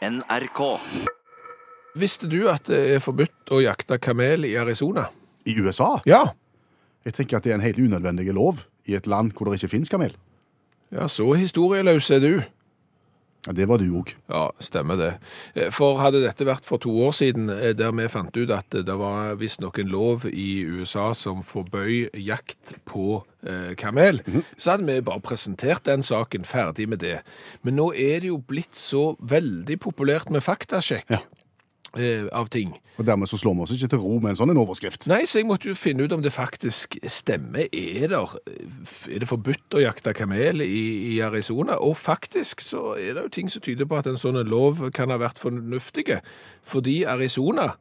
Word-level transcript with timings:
NRK. 0.00 0.60
Visste 2.00 2.28
du 2.30 2.46
at 2.48 2.64
det 2.70 2.78
er 2.94 3.02
forbudt 3.04 3.50
å 3.52 3.58
jakte 3.60 3.98
kamel 4.00 4.46
i 4.48 4.54
Arizona? 4.56 5.10
I 5.44 5.58
USA? 5.60 5.98
Ja. 6.08 6.22
Jeg 7.04 7.18
tenker 7.18 7.36
at 7.36 7.44
det 7.44 7.52
er 7.52 7.58
en 7.58 7.64
helt 7.64 7.80
unødvendig 7.80 8.32
lov 8.32 8.62
i 8.88 8.96
et 8.96 9.08
land 9.10 9.34
hvor 9.36 9.50
det 9.50 9.58
ikke 9.60 9.74
finnes 9.74 9.92
kamel. 9.92 10.14
Ja, 10.88 11.04
så 11.04 11.26
historieløs 11.36 12.08
er 12.16 12.24
du. 12.24 12.32
Ja, 13.46 13.52
Det 13.56 13.66
var 13.68 13.78
du 13.78 13.86
òg. 13.96 14.10
Ja, 14.28 14.50
stemmer 14.60 14.96
det. 15.00 15.10
Eh, 15.54 15.70
For 15.72 15.96
hadde 15.98 16.20
dette 16.20 16.44
vært 16.44 16.64
for 16.68 16.78
to 16.78 16.90
år 17.06 17.12
siden, 17.16 17.48
eh, 17.50 17.72
der 17.72 17.90
vi 17.92 18.08
fant 18.08 18.36
ut 18.36 18.50
at 18.50 18.68
det 18.70 18.96
var 18.98 19.34
visstnok 19.40 19.78
en 19.78 19.88
lov 19.88 20.26
i 20.26 20.62
USA 20.68 21.12
som 21.14 21.42
forbøy 21.42 22.10
jakt 22.20 22.76
på 22.84 23.22
eh, 23.46 23.74
kamel, 23.80 24.20
så 24.58 24.72
hadde 24.76 24.86
vi 24.86 25.00
bare 25.00 25.20
presentert 25.24 25.84
den 25.84 26.02
saken 26.02 26.44
ferdig 26.44 26.86
med 26.88 26.98
det. 27.00 27.22
Men 27.64 27.76
nå 27.76 27.90
er 27.94 28.20
det 28.20 28.28
jo 28.28 28.36
blitt 28.38 28.76
så 28.76 29.16
veldig 29.22 29.78
populært 29.80 30.28
med 30.30 30.42
faktasjekk 30.44 31.08
Ja. 31.08 31.22
Eh, 31.98 32.26
av 32.36 32.48
ting. 32.52 32.74
Og 33.00 33.06
dermed 33.08 33.30
så 33.30 33.38
slår 33.40 33.54
vi 33.56 33.64
oss 33.64 33.72
ikke 33.76 33.88
til 33.94 34.02
ro 34.02 34.18
med 34.20 34.32
en 34.32 34.38
sånn 34.40 34.52
en 34.52 34.60
overskrift. 34.60 35.06
Nei, 35.10 35.22
så 35.28 35.40
jeg 35.40 35.48
måtte 35.48 35.70
jo 35.70 35.76
finne 35.78 36.04
ut 36.04 36.12
om 36.12 36.22
det 36.24 36.32
faktisk 36.34 36.98
stemmer. 37.10 37.66
Er 37.72 38.12
det, 38.12 38.20
er 39.08 39.22
det 39.24 39.30
forbudt 39.30 39.78
å 39.78 39.82
jakte 39.82 40.12
kamel 40.16 40.62
i, 40.66 41.14
i 41.14 41.20
Arizona? 41.24 41.78
Og 41.80 41.96
faktisk 42.00 42.60
så 42.64 42.94
er 43.00 43.16
det 43.16 43.24
jo 43.26 43.34
ting 43.38 43.50
som 43.52 43.64
tyder 43.64 43.88
på 43.88 43.98
at 44.00 44.10
en 44.10 44.20
sånn 44.20 44.40
lov 44.48 44.84
kan 44.96 45.10
ha 45.14 45.18
vært 45.22 45.40
fornuftige. 45.40 46.20
Fordi 46.68 47.00
Arizona, 47.08 47.72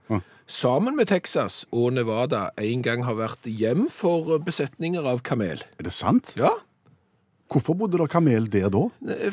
sammen 0.50 0.96
med 0.98 1.12
Texas 1.12 1.66
og 1.76 1.92
Nevada, 1.98 2.48
en 2.58 2.82
gang 2.86 3.04
har 3.06 3.20
vært 3.20 3.46
hjem 3.50 3.90
for 3.94 4.40
besetninger 4.42 5.06
av 5.06 5.22
kamel. 5.28 5.62
Er 5.78 5.90
det 5.90 5.94
sant? 5.98 6.34
Ja, 6.40 6.56
Hvorfor 7.50 7.74
bodde 7.74 7.98
det 7.98 8.12
kamel 8.14 8.46
der 8.52 8.70
da? 8.70 8.84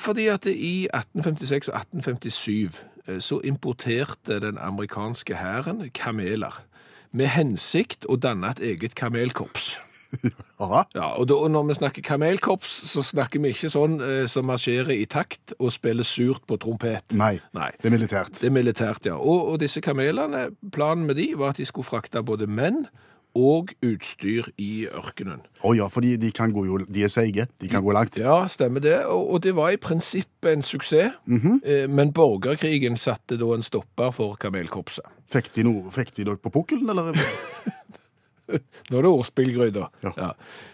fordi 0.01 0.27
at 0.33 0.47
i 0.49 0.89
1856 0.89 1.69
og 1.69 1.75
1857 1.77 2.65
eh, 2.65 2.96
så 3.21 3.41
importerte 3.45 4.41
den 4.43 4.59
amerikanske 4.59 5.39
hæren 5.39 5.85
kameler 5.95 6.63
med 7.17 7.33
hensikt 7.33 8.07
å 8.11 8.19
danne 8.21 8.55
et 8.55 8.65
eget 8.75 8.97
kamelkorps. 8.99 9.77
Ja. 10.57 10.87
Ja, 10.95 11.09
og, 11.21 11.27
da, 11.29 11.37
og 11.37 11.51
når 11.53 11.67
vi 11.69 11.75
snakker 11.77 12.05
kamelkorps, 12.07 12.79
så 12.89 13.03
snakker 13.05 13.43
vi 13.45 13.51
ikke 13.53 13.69
sånn 13.69 13.99
eh, 14.01 14.23
som 14.31 14.47
marsjerer 14.49 14.95
i 14.95 15.05
takt 15.11 15.53
og 15.59 15.69
spiller 15.75 16.07
surt 16.07 16.47
på 16.49 16.57
trompet. 16.63 17.13
Nei, 17.13 17.35
Nei. 17.57 17.69
det 17.83 17.91
er 17.91 17.93
militært. 17.93 18.39
Det 18.39 18.49
er 18.49 18.55
militært, 18.55 19.09
ja. 19.11 19.19
Og, 19.19 19.51
og 19.51 19.59
disse 19.61 19.83
kamelene, 19.85 20.47
planen 20.73 21.05
med 21.11 21.19
de 21.21 21.27
var 21.37 21.53
at 21.53 21.61
de 21.61 21.67
skulle 21.69 21.85
frakte 21.85 22.25
både 22.25 22.49
menn 22.49 22.87
og 23.37 23.73
utstyr 23.85 24.49
i 24.59 24.87
ørkenen. 24.89 25.43
Å 25.61 25.75
ja, 25.77 25.89
for 25.93 26.05
de 26.05 26.31
kan 26.35 26.55
gå 26.55 26.65
jo, 26.69 26.81
de 26.89 27.05
er 27.05 27.13
seige, 27.13 27.47
de 27.61 27.71
kan 27.71 27.85
gå 27.85 27.93
langt. 27.97 28.17
Ja, 28.21 28.39
stemmer 28.53 28.83
det. 28.85 28.99
Og, 29.05 29.35
og 29.37 29.43
det 29.45 29.55
var 29.59 29.75
i 29.75 29.81
prinsippet 29.81 30.53
en 30.55 30.65
suksess. 30.67 31.17
eh, 31.29 31.87
men 31.89 32.13
borgerkrigen 32.17 32.97
satte 32.97 33.39
da 33.41 33.53
en 33.55 33.67
stopper 33.67 34.15
for 34.17 34.39
kamelkorpset. 34.41 35.05
Fikk 35.33 35.53
de, 35.57 35.67
noe, 35.67 35.91
fikk 35.95 36.15
de 36.17 36.25
dere 36.29 36.41
på 36.41 36.53
pukkelen, 36.55 36.89
eller? 36.93 37.13
Nå 38.47 39.01
er 39.01 39.03
det 39.03 39.11
ordspillgryta. 39.11 39.89
Ja. 40.07 40.13
Ja. 40.17 40.29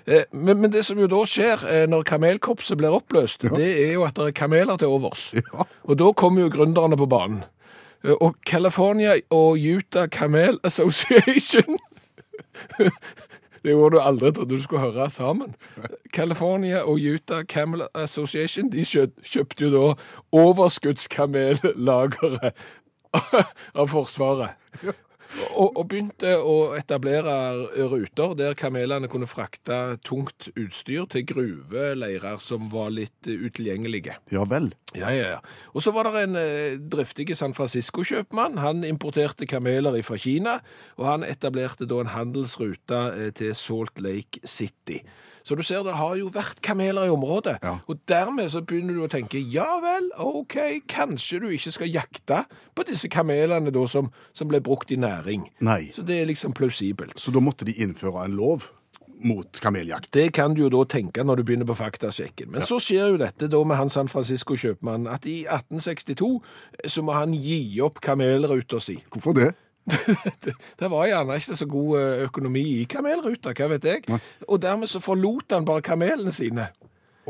Eh, 0.05 0.27
men, 0.33 0.61
men 0.61 0.73
det 0.75 0.85
som 0.85 1.01
jo 1.01 1.09
da 1.11 1.23
skjer 1.29 1.65
eh, 1.71 1.87
når 1.89 2.05
kamelkorpset 2.11 2.79
blir 2.81 2.93
oppløst, 2.99 3.47
det 3.57 3.71
er 3.87 3.95
jo 3.97 4.05
at 4.05 4.19
det 4.19 4.29
er 4.29 4.37
kameler 4.37 4.81
til 4.81 4.93
overs. 4.93 5.31
Ja. 5.39 5.65
Og 5.89 5.99
da 6.01 6.13
kommer 6.17 6.45
jo 6.45 6.53
gründerne 6.53 6.99
på 7.01 7.09
banen. 7.09 7.43
Og 8.03 8.35
California 8.47 9.15
og 9.31 9.61
Utah 9.63 10.09
Camel 10.11 10.59
Association 10.67 11.79
Det 13.63 13.71
gjorde 13.71 13.97
du 13.97 14.01
aldri 14.03 14.33
trodde 14.35 14.57
du 14.57 14.63
skulle 14.63 14.83
høre 14.83 15.11
sammen. 15.11 15.55
California 16.15 16.83
og 16.83 16.99
Utah 16.99 17.45
Camel 17.45 17.83
Association 17.95 18.73
de 18.73 18.85
kjøpte 19.23 19.65
jo 19.65 19.71
da 19.71 19.95
overskuddskamellageret 20.35 22.53
av 23.81 23.89
Forsvaret. 23.93 24.49
Og, 25.57 25.79
og 25.79 25.87
begynte 25.89 26.35
å 26.45 26.75
etablere 26.77 27.35
ruter 27.89 28.35
der 28.37 28.57
kamelene 28.59 29.09
kunne 29.11 29.29
frakte 29.31 29.97
tungt 30.05 30.51
utstyr 30.53 31.07
til 31.13 31.25
gruveleirer 31.31 32.41
som 32.43 32.69
var 32.73 32.93
litt 32.95 33.29
utilgjengelige. 33.29 34.19
Ja 34.35 34.45
vel. 34.49 34.73
Ja, 34.93 35.09
ja, 35.15 35.29
ja. 35.37 35.41
Og 35.73 35.85
så 35.85 35.95
var 35.97 36.11
det 36.11 36.27
en 36.27 36.37
eh, 36.37 36.77
driftig 36.77 37.31
San 37.39 37.57
Francisco-kjøpmann. 37.57 38.61
Han 38.61 38.85
importerte 38.85 39.49
kameler 39.49 39.97
fra 40.05 40.19
Kina, 40.21 40.59
og 41.01 41.09
han 41.09 41.25
etablerte 41.25 41.89
da 41.89 42.03
en 42.03 42.13
handelsrute 42.13 43.03
eh, 43.17 43.31
til 43.37 43.57
Salt 43.57 44.03
Lake 44.05 44.43
City. 44.45 45.01
Så 45.43 45.57
du 45.59 45.63
ser, 45.67 45.83
det 45.87 45.97
har 45.99 46.17
jo 46.19 46.31
vært 46.33 46.61
kameler 46.65 47.09
i 47.09 47.15
området. 47.15 47.59
Ja. 47.63 47.79
Og 47.91 48.03
dermed 48.09 48.51
så 48.53 48.63
begynner 48.67 48.97
du 48.97 49.05
å 49.07 49.11
tenke, 49.13 49.41
ja 49.53 49.69
vel, 49.83 50.11
ok, 50.19 50.59
kanskje 50.91 51.43
du 51.43 51.49
ikke 51.53 51.75
skal 51.75 51.91
jakte 51.93 52.45
på 52.77 52.87
disse 52.89 53.11
kamelene 53.13 53.75
da 53.75 53.87
som, 53.91 54.13
som 54.37 54.51
ble 54.51 54.63
brukt 54.65 54.93
i 54.95 55.01
næring. 55.01 55.49
Nei. 55.65 55.87
Så 55.95 56.07
det 56.07 56.21
er 56.21 56.31
liksom 56.31 56.55
plausibelt. 56.57 57.19
Så 57.19 57.35
da 57.35 57.43
måtte 57.43 57.69
de 57.69 57.75
innføre 57.83 58.27
en 58.27 58.39
lov 58.39 58.71
mot 59.25 59.61
kameljakt. 59.63 60.13
Det 60.15 60.33
kan 60.35 60.55
du 60.55 60.65
jo 60.65 60.71
da 60.73 60.83
tenke 60.89 61.25
når 61.25 61.41
du 61.41 61.45
begynner 61.47 61.69
på 61.69 61.77
faktasjekken. 61.79 62.51
Men 62.53 62.67
så 62.67 62.79
skjer 62.83 63.13
jo 63.15 63.21
dette 63.21 63.49
da 63.51 63.63
med 63.67 63.79
han 63.79 63.93
San 63.93 64.11
Francisco-kjøpmannen, 64.11 65.09
at 65.11 65.27
i 65.31 65.43
1862 65.47 66.33
så 66.91 67.05
må 67.07 67.15
han 67.17 67.35
gi 67.37 67.81
opp 67.85 68.01
kamelruta 68.03 68.81
si. 68.83 68.99
Hvorfor 69.13 69.39
det? 69.39 69.53
Det 70.81 70.89
var 70.91 71.09
gjerne 71.11 71.37
ikke 71.41 71.59
så 71.59 71.67
god 71.71 71.99
eh, 71.99 72.25
økonomi 72.29 72.65
i 72.81 72.87
kamelruta, 72.91 73.55
hva 73.57 73.69
vet 73.75 73.89
jeg. 73.89 74.21
Og 74.49 74.63
dermed 74.63 74.91
så 74.91 75.03
forlot 75.03 75.55
han 75.55 75.67
bare 75.69 75.85
kamelene 75.85 76.35
sine. 76.35 76.71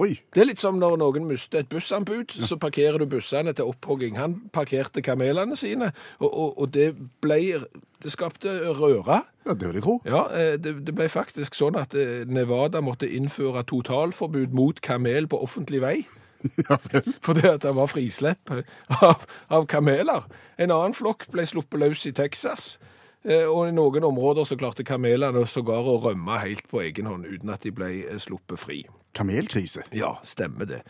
Oi. 0.01 0.15
Det 0.33 0.41
er 0.41 0.47
litt 0.49 0.61
som 0.63 0.79
når 0.81 0.95
noen 1.03 1.27
mister 1.29 1.61
et 1.61 1.69
bussanbud, 1.69 2.33
så 2.49 2.57
parkerer 2.61 2.97
du 3.03 3.05
bussene 3.13 3.53
til 3.53 3.69
opphogging. 3.69 4.17
Han 4.17 4.39
parkerte 4.55 5.05
kamelene 5.05 5.57
sine, 5.59 5.91
og, 6.17 6.31
og, 6.31 6.55
og 6.65 6.71
det 6.73 6.95
ble 7.21 7.41
Det 8.03 8.11
skapte 8.11 8.51
røre. 8.75 9.21
Ja, 9.47 9.55
det 9.55 9.69
vil 9.69 9.77
jeg 9.79 9.85
tro. 9.85 9.93
Ja, 10.09 10.25
eh, 10.35 10.57
det, 10.59 10.73
det 10.87 10.95
ble 10.97 11.07
faktisk 11.13 11.55
sånn 11.55 11.77
at 11.79 11.95
eh, 11.95 12.25
Nevada 12.27 12.81
måtte 12.83 13.07
innføre 13.07 13.63
totalforbud 13.69 14.57
mot 14.57 14.81
kamel 14.83 15.29
på 15.31 15.39
offentlig 15.39 15.83
vei. 15.85 15.97
Ja. 16.69 16.77
Fordi 17.23 17.45
at 17.49 17.63
det 17.65 17.73
var 17.77 17.87
frislepp 17.91 18.51
av, 19.03 19.27
av 19.51 19.67
kameler. 19.71 20.25
En 20.59 20.71
annen 20.75 20.95
flokk 20.97 21.29
ble 21.33 21.45
sluppet 21.47 21.81
løs 21.83 22.07
i 22.09 22.13
Texas. 22.17 22.79
eh, 23.25 23.45
Og 23.47 23.69
i 23.69 23.73
noen 23.77 24.05
områder 24.09 24.45
så 24.49 24.57
klarte 24.59 24.85
kamelene 24.87 25.45
sågar 25.47 25.87
å 25.87 25.99
rømme 26.03 26.41
helt 26.43 26.67
på 26.71 26.83
egen 26.83 27.07
hånd 27.11 27.27
uten 27.27 27.51
at 27.55 27.63
de 27.67 27.71
ble 27.75 27.91
eh, 28.09 28.19
sluppet 28.23 28.59
fri. 28.59 28.83
Kamelkrise. 29.15 29.83
Ja, 29.93 30.15
stemmer 30.25 30.67
det. 30.69 30.83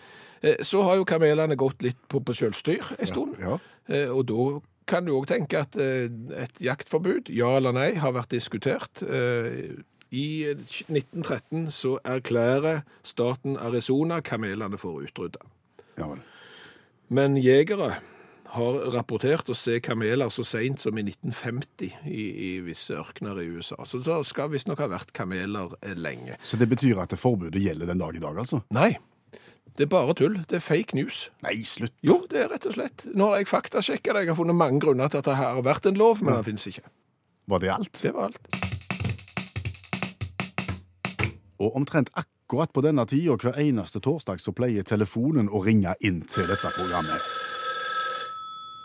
Eh, 0.42 0.60
Så 0.62 0.82
har 0.86 0.96
jo 1.00 1.04
kamelene 1.08 1.56
gått 1.58 1.82
litt 1.82 1.98
på, 2.08 2.20
på 2.22 2.34
selvstyr 2.34 2.94
en 2.98 3.10
stund. 3.10 3.38
Ja. 3.42 3.58
ja. 3.88 4.04
Og 4.14 4.24
da 4.30 4.44
kan 4.86 5.04
du 5.06 5.12
òg 5.14 5.28
tenke 5.30 5.60
at 5.62 5.76
et 5.78 6.58
jaktforbud, 6.62 7.28
ja 7.30 7.52
eller 7.58 7.74
nei, 7.74 7.92
har 8.02 8.14
vært 8.16 8.32
diskutert. 8.34 9.02
Eh, 10.12 10.18
I 10.18 10.54
1913 10.54 11.70
så 11.70 11.98
erklærer 12.04 12.82
staten 13.04 13.56
Arizona 13.56 14.20
kamelene 14.20 14.78
for 14.78 15.00
utrydda. 15.02 15.40
Ja 15.98 16.08
vel. 16.08 16.20
Men 17.12 17.36
jegere 17.36 17.94
har 18.52 18.78
rapportert 18.92 19.48
å 19.48 19.56
se 19.56 19.78
kameler 19.80 20.28
så 20.32 20.44
seint 20.44 20.80
som 20.80 20.96
i 21.00 21.04
1950 21.06 21.94
i, 22.08 22.24
i 22.48 22.50
visse 22.64 22.92
ørkener 22.96 23.40
i 23.40 23.46
USA. 23.48 23.78
Så 23.88 24.02
det 24.04 24.18
skal 24.28 24.50
visstnok 24.52 24.80
ha 24.84 24.90
vært 24.92 25.12
kameler 25.16 25.72
eh, 25.80 25.96
lenge. 25.96 26.36
Så 26.44 26.60
det 26.60 26.68
betyr 26.68 27.00
at 27.00 27.12
det 27.12 27.20
forbudet 27.20 27.62
gjelder 27.64 27.88
den 27.88 28.02
dag 28.02 28.16
i 28.16 28.20
dag, 28.22 28.36
altså? 28.44 28.60
Nei, 28.76 28.94
det 29.78 29.86
er 29.86 29.92
bare 29.92 30.16
tull. 30.16 30.36
Det 30.48 30.58
er 30.60 30.64
fake 30.64 30.96
news. 30.98 31.30
Nei, 31.44 31.62
slutt. 31.64 31.94
Jo, 32.04 32.20
det 32.28 32.44
er 32.44 32.52
rett 32.52 32.68
og 32.68 32.76
slett. 32.76 33.06
Nå 33.08 33.30
har 33.32 33.40
jeg 33.40 33.48
faktasjekka 33.48 34.12
det. 34.12 34.26
Jeg 34.26 34.34
har 34.34 34.40
funnet 34.42 34.60
mange 34.60 34.84
grunner 34.84 35.08
til 35.08 35.22
at 35.22 35.30
det 35.30 35.38
har 35.40 35.64
vært 35.64 35.88
en 35.88 35.96
lov, 35.96 36.20
men 36.20 36.36
den 36.36 36.50
finnes 36.52 36.68
ikke. 36.68 36.84
Var 37.48 37.64
det 37.64 37.72
alt? 37.72 38.04
Det 38.04 38.12
var 38.12 38.28
alt. 38.30 38.71
Og 41.62 41.76
omtrent 41.78 42.10
akkurat 42.18 42.72
på 42.74 42.82
denne 42.82 43.04
tida 43.06 43.36
hver 43.38 43.58
eneste 43.62 44.00
torsdag 44.02 44.40
så 44.42 44.50
pleier 44.56 44.82
telefonen 44.82 45.46
å 45.46 45.60
ringe 45.62 45.94
inn 46.02 46.24
til 46.26 46.48
dette 46.50 46.70
programmet. 46.74 47.22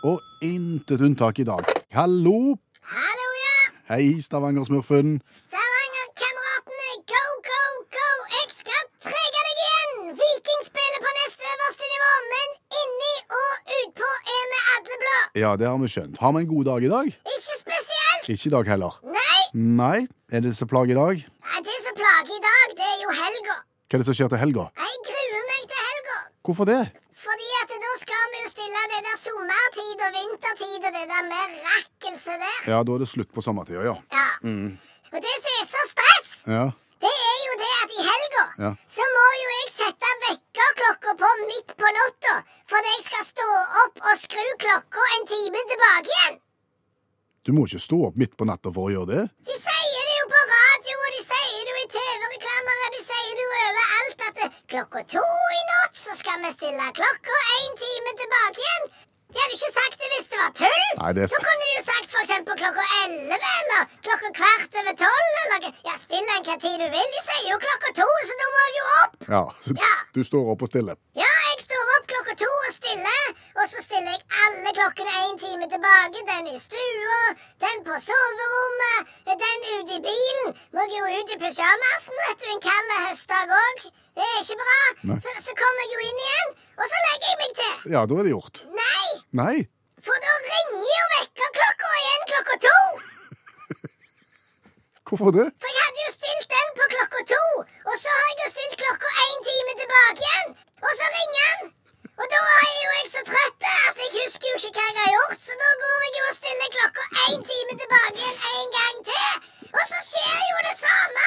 Og 0.06 0.22
intet 0.46 1.02
unntak 1.02 1.40
i 1.42 1.46
dag. 1.48 1.66
Hallo! 1.96 2.54
Hallo, 2.92 3.26
ja! 3.40 3.56
Hei, 3.90 4.20
Stavanger-smurfen. 4.22 5.16
Stavanger-kameratene, 5.40 6.90
go, 7.10 7.24
go, 7.48 7.62
go! 7.96 8.06
Jeg 8.36 8.46
skal 8.60 8.84
trege 9.08 9.42
deg 9.48 9.64
igjen! 9.64 10.14
Viking 10.20 10.62
spiller 10.68 11.02
på 11.02 11.14
neste 11.18 11.50
øverste 11.54 11.90
nivå, 11.94 12.12
men 12.34 12.54
inni 12.82 13.14
og 13.40 13.74
utpå 13.80 14.12
er 14.36 14.44
vi 14.52 14.62
alle 14.76 15.00
blå. 15.02 15.16
Ja, 15.42 15.56
det 15.58 15.66
har 15.66 15.82
vi 15.82 15.90
skjønt. 15.96 16.22
Har 16.22 16.36
vi 16.36 16.44
en 16.44 16.52
god 16.54 16.70
dag 16.70 16.86
i 16.86 16.92
dag? 16.94 17.10
Ikke 17.10 17.58
spesielt. 17.64 18.30
Ikke 18.36 18.52
i 18.52 18.54
dag 18.54 18.70
heller. 18.76 19.02
Nei, 19.18 19.42
Nei. 19.82 20.06
Er 20.30 20.40
det 20.44 20.56
så 20.56 20.66
plag 20.68 20.90
i 20.92 20.94
dag? 20.94 21.16
Nei, 21.48 21.60
det 21.64 21.76
som 21.80 21.94
plager 21.96 22.34
i 22.36 22.40
dag, 22.44 22.72
det 22.76 22.84
er 22.84 22.98
jo 23.00 23.12
helga. 23.16 23.54
Hva 23.88 23.96
er 23.96 24.02
det 24.02 24.06
som 24.08 24.16
skjer 24.18 24.28
til 24.32 24.40
helga? 24.42 24.64
Jeg 24.76 24.98
gruer 25.08 25.44
meg 25.48 25.62
til 25.70 25.84
helga. 25.90 26.16
Hvorfor 26.44 26.68
det? 26.68 26.80
Fordi 27.18 27.46
at 27.62 27.70
da 27.84 27.92
skal 28.02 28.26
vi 28.34 28.42
jo 28.44 28.50
stille 28.52 28.82
det 28.92 28.98
der 29.06 29.16
sommertid 29.22 30.02
og 30.06 30.10
vintertid 30.18 30.84
og 30.88 30.92
det 30.98 31.06
der 31.12 31.24
merakelset 31.30 32.42
der. 32.44 32.58
Ja, 32.68 32.82
da 32.84 32.96
er 32.98 33.02
det 33.04 33.08
slutt 33.08 33.32
på 33.34 33.44
sommertida, 33.44 33.86
ja. 33.88 33.94
Ja. 34.12 34.26
Og 34.44 35.18
det 35.24 35.34
som 35.44 35.56
er 35.62 35.66
så 35.72 35.82
stress, 35.94 36.28
Ja. 36.52 36.64
det 37.04 37.14
er 37.30 37.38
jo 37.48 37.54
det 37.62 37.70
at 37.82 37.94
i 37.96 38.04
helga 38.10 38.44
Ja. 38.66 38.70
så 38.96 39.08
må 39.16 39.24
jo 39.40 39.48
jeg 39.56 39.72
sette 39.78 40.12
vekkerklokka 40.26 41.16
på 41.24 41.30
midt 41.48 41.74
på 41.80 41.88
natta 41.98 42.34
fordi 42.68 42.92
jeg 42.94 43.04
skal 43.08 43.24
stå 43.24 43.48
opp 43.84 44.04
og 44.04 44.14
skru 44.20 44.44
klokka 44.64 45.04
en 45.16 45.26
time 45.32 45.60
tilbake 45.72 46.12
igjen. 46.18 46.40
Du 47.48 47.52
må 47.56 47.64
ikke 47.64 47.80
stå 47.80 48.02
opp 48.10 48.16
midt 48.20 48.36
på 48.36 48.44
natta 48.44 48.68
for 48.70 48.90
å 48.90 48.92
gjøre 48.92 49.08
det. 49.14 49.22
De 49.48 49.56
klokka 54.78 55.02
to 55.10 55.24
i 55.58 55.60
natt 55.70 55.94
så 56.04 56.12
skal 56.20 56.38
vi 56.44 56.50
stille 56.54 56.84
klokka 56.98 57.36
en 57.58 57.72
time 57.82 58.10
tilbake 58.20 58.62
igjen. 58.62 58.84
De 59.34 59.38
hadde 59.40 59.54
jo 59.54 59.58
ikke 59.58 59.70
sagt 59.78 59.96
det 60.02 60.08
hvis 60.12 60.28
det 60.32 60.38
var 60.42 60.52
tull. 60.60 60.84
Nei, 61.00 61.10
det 61.18 61.24
Så 61.32 61.40
kunne 61.46 61.64
de 61.70 61.72
jo 61.78 61.82
sagt 61.88 61.98
eksempel 62.22 62.54
klokka 62.60 62.84
elleve 63.02 63.48
eller 63.60 63.82
klokka 64.06 64.28
kvart 64.38 64.78
over 64.80 64.94
tolv 65.02 65.38
eller 65.42 65.66
Ja, 65.88 65.94
still 66.04 66.26
den 66.30 66.42
hva 66.46 66.56
tid 66.64 66.76
du 66.82 66.86
vil. 66.94 67.08
De 67.16 67.20
sier 67.28 67.46
jo 67.52 67.58
klokka 67.64 67.90
to, 67.98 68.06
så 68.28 68.34
da 68.42 68.46
må 68.54 68.58
jeg 68.66 68.74
jo 68.78 68.84
opp. 69.00 69.14
Ja, 69.34 69.42
så 69.66 69.70
Ja. 69.82 69.92
Du 70.14 70.20
står 70.30 70.44
opp 70.52 70.62
og 70.66 70.70
stiller. 70.70 70.96
Ja, 71.22 71.32
jeg 71.47 71.47
står 71.68 71.90
opp 71.94 72.06
klokka 72.10 72.34
to 72.40 72.48
og 72.66 72.74
stiller, 72.76 73.24
og 73.60 73.64
så 73.72 73.82
stiller 73.84 74.14
jeg 74.14 74.22
alle 74.42 74.70
klokkene 74.78 75.14
en 75.28 75.38
time 75.44 75.66
tilbake. 75.74 76.22
Den 76.30 76.48
i 76.54 76.58
stua, 76.66 77.20
den 77.64 77.82
på 77.88 77.94
soverommet, 78.08 79.10
den 79.44 79.66
ute 79.74 79.96
i 79.98 80.02
bilen. 80.08 80.54
Må 80.74 80.86
jeg 80.88 81.00
jo 81.00 81.10
ut 81.18 81.34
i 81.34 81.40
pysjamasen, 81.44 82.20
vet 82.24 82.38
du, 82.44 82.46
en 82.54 82.62
kald 82.68 82.92
høstdag 83.06 83.52
òg. 83.62 83.82
Det 84.18 84.24
er 84.26 84.38
ikke 84.42 84.58
bra. 84.62 84.78
Så, 85.24 85.34
så 85.46 85.52
kommer 85.60 85.82
jeg 85.84 85.92
jo 85.94 86.00
inn 86.08 86.22
igjen, 86.26 86.54
og 86.80 86.86
så 86.92 87.02
legger 87.06 87.28
jeg 87.32 87.40
meg 87.42 87.52
til. 87.60 87.74
Ja, 87.96 88.04
da 88.10 88.18
er 88.18 88.28
det 88.28 88.32
gjort. 88.36 88.62
Nei, 88.80 89.08
Nei. 89.42 89.56
for 90.08 90.24
da 90.24 90.32
ringer 90.46 90.88
jo 90.94 91.04
vekkerklokka 91.16 91.92
igjen 92.00 92.24
klokka 92.32 92.56
to. 92.64 92.78
Hvorfor 95.08 95.30
det? 95.36 95.46
For 95.62 95.70
jeg 95.76 95.84
hadde 95.84 96.06
jo 96.06 96.14
stilt 96.16 96.48
den 96.56 96.72
på 96.80 96.88
klokka 96.94 97.20
to, 97.34 97.44
og 97.90 97.94
så 98.02 98.16
har 98.16 98.26
jeg 98.32 98.40
jo 98.46 98.48
stilt 98.56 98.76
klokka 98.82 99.12
en 99.26 99.38
time 99.50 99.76
tilbake 99.82 100.24
igjen. 100.26 100.56
Og 100.86 100.92
så 100.98 101.06
ringer 101.16 101.44
han. 101.50 101.70
Og 102.18 102.26
da 102.32 102.40
er 102.66 102.74
jo 102.82 102.90
jeg 102.98 103.08
så 103.12 103.22
trøtt 103.28 103.64
at 103.68 104.00
jeg 104.02 104.10
husker 104.16 104.48
jo 104.50 104.58
ikke 104.58 104.74
hva 104.76 104.84
jeg 104.88 104.98
har 104.98 105.14
gjort, 105.14 105.40
så 105.46 105.56
da 105.62 105.68
går 105.82 105.96
jeg 106.04 106.12
jo 106.18 106.24
og 106.30 106.36
stiller 106.40 106.68
klokka 106.76 107.04
en 107.28 107.46
time 107.52 107.76
tilbake 107.82 108.18
igjen 108.18 108.36
en 108.58 108.70
gang 108.76 108.98
til. 109.08 109.32
Og 109.78 109.84
så 109.92 109.98
skjer 110.10 110.42
jo 110.52 110.58
det 110.68 110.76
samme. 110.82 111.26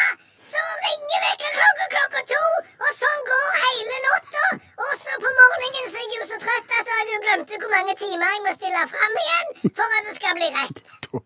Så 0.52 0.62
ringer 0.86 1.20
vekkerklokka 1.26 1.86
klokka 1.96 2.22
to, 2.32 2.42
og 2.86 2.92
sånn 3.02 3.22
går 3.32 3.60
hele 3.64 4.00
natta. 4.08 4.46
Og 4.86 4.94
så 5.04 5.20
på 5.26 5.34
morgenen 5.42 5.92
så 5.94 6.00
er 6.02 6.08
jeg 6.12 6.20
jo 6.22 6.30
så 6.32 6.40
trøtt 6.46 6.76
at 6.80 6.94
jeg 6.94 7.12
jo 7.16 7.20
glemte 7.28 7.60
hvor 7.64 7.74
mange 7.76 7.98
timer 8.04 8.34
jeg 8.36 8.46
må 8.48 8.56
stille 8.60 8.86
fram 8.96 9.20
igjen 9.26 9.54
for 9.80 9.98
at 10.00 10.10
det 10.10 10.16
skal 10.20 10.38
bli 10.40 10.50
rett. 10.58 10.82
Da, 11.08 11.24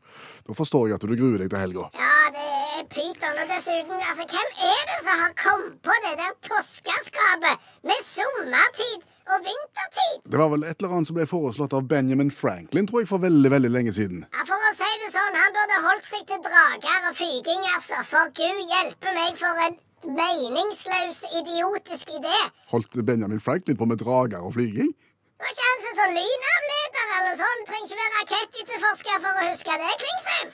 da 0.49 0.57
forstår 0.75 0.89
jeg 0.89 0.95
at 0.99 1.07
du 1.07 1.15
gruer 1.15 1.39
deg 1.39 1.49
til 1.51 1.61
helga. 1.61 1.83
Ja, 1.95 2.15
det 2.35 2.45
er 2.75 2.85
pyton. 2.91 3.37
Og 3.41 3.47
dessuten, 3.51 3.99
altså, 4.09 4.25
hvem 4.31 4.49
er 4.67 4.81
det 4.89 4.97
som 5.05 5.19
har 5.23 5.33
kommet 5.39 5.77
på 5.85 5.95
det 6.03 6.13
der 6.19 6.33
toskeskapet 6.47 7.63
med 7.87 8.01
sommertid 8.03 9.05
og 9.31 9.45
vintertid? 9.47 10.17
Det 10.31 10.41
var 10.41 10.51
vel 10.51 10.65
et 10.67 10.75
eller 10.75 10.97
annet 10.97 11.09
som 11.09 11.17
ble 11.17 11.27
foreslått 11.29 11.75
av 11.77 11.87
Benjamin 11.87 12.31
Franklin, 12.31 12.87
tror 12.89 13.03
jeg, 13.03 13.09
for 13.13 13.23
veldig, 13.23 13.51
veldig 13.55 13.71
lenge 13.71 13.93
siden. 13.95 14.25
Ja, 14.35 14.43
For 14.49 14.59
å 14.59 14.73
si 14.75 14.91
det 15.05 15.13
sånn, 15.15 15.39
han 15.39 15.55
burde 15.55 15.79
holdt 15.87 16.07
seg 16.09 16.27
til 16.33 16.43
drager 16.49 17.09
og 17.09 17.17
fyging, 17.21 17.63
altså. 17.77 18.03
For 18.11 18.35
Gud 18.35 18.61
hjelpe 18.75 19.15
meg 19.15 19.39
for 19.39 19.63
en 19.69 19.79
meningsløs, 20.19 21.23
idiotisk 21.39 22.11
idé. 22.19 22.37
Holdt 22.73 22.99
Benjamin 23.07 23.39
Franklin 23.39 23.79
på 23.79 23.87
med 23.87 24.03
drager 24.03 24.43
og 24.43 24.57
flyging? 24.59 24.91
Var 25.39 25.51
ikke 25.51 25.71
han 25.71 25.81
som 25.87 25.97
sånn 26.01 26.13
lynavleder 26.19 27.09
eller 27.15 27.25
noe 27.31 27.39
sånt? 27.39 27.65
Trenger 27.71 27.89
ikke 27.89 28.03
være 28.03 28.13
rakettetterforsker 28.19 29.25
for 29.25 29.41
å 29.41 29.49
huske 29.49 29.81
det, 29.81 29.97
Klingsheim. 30.03 30.53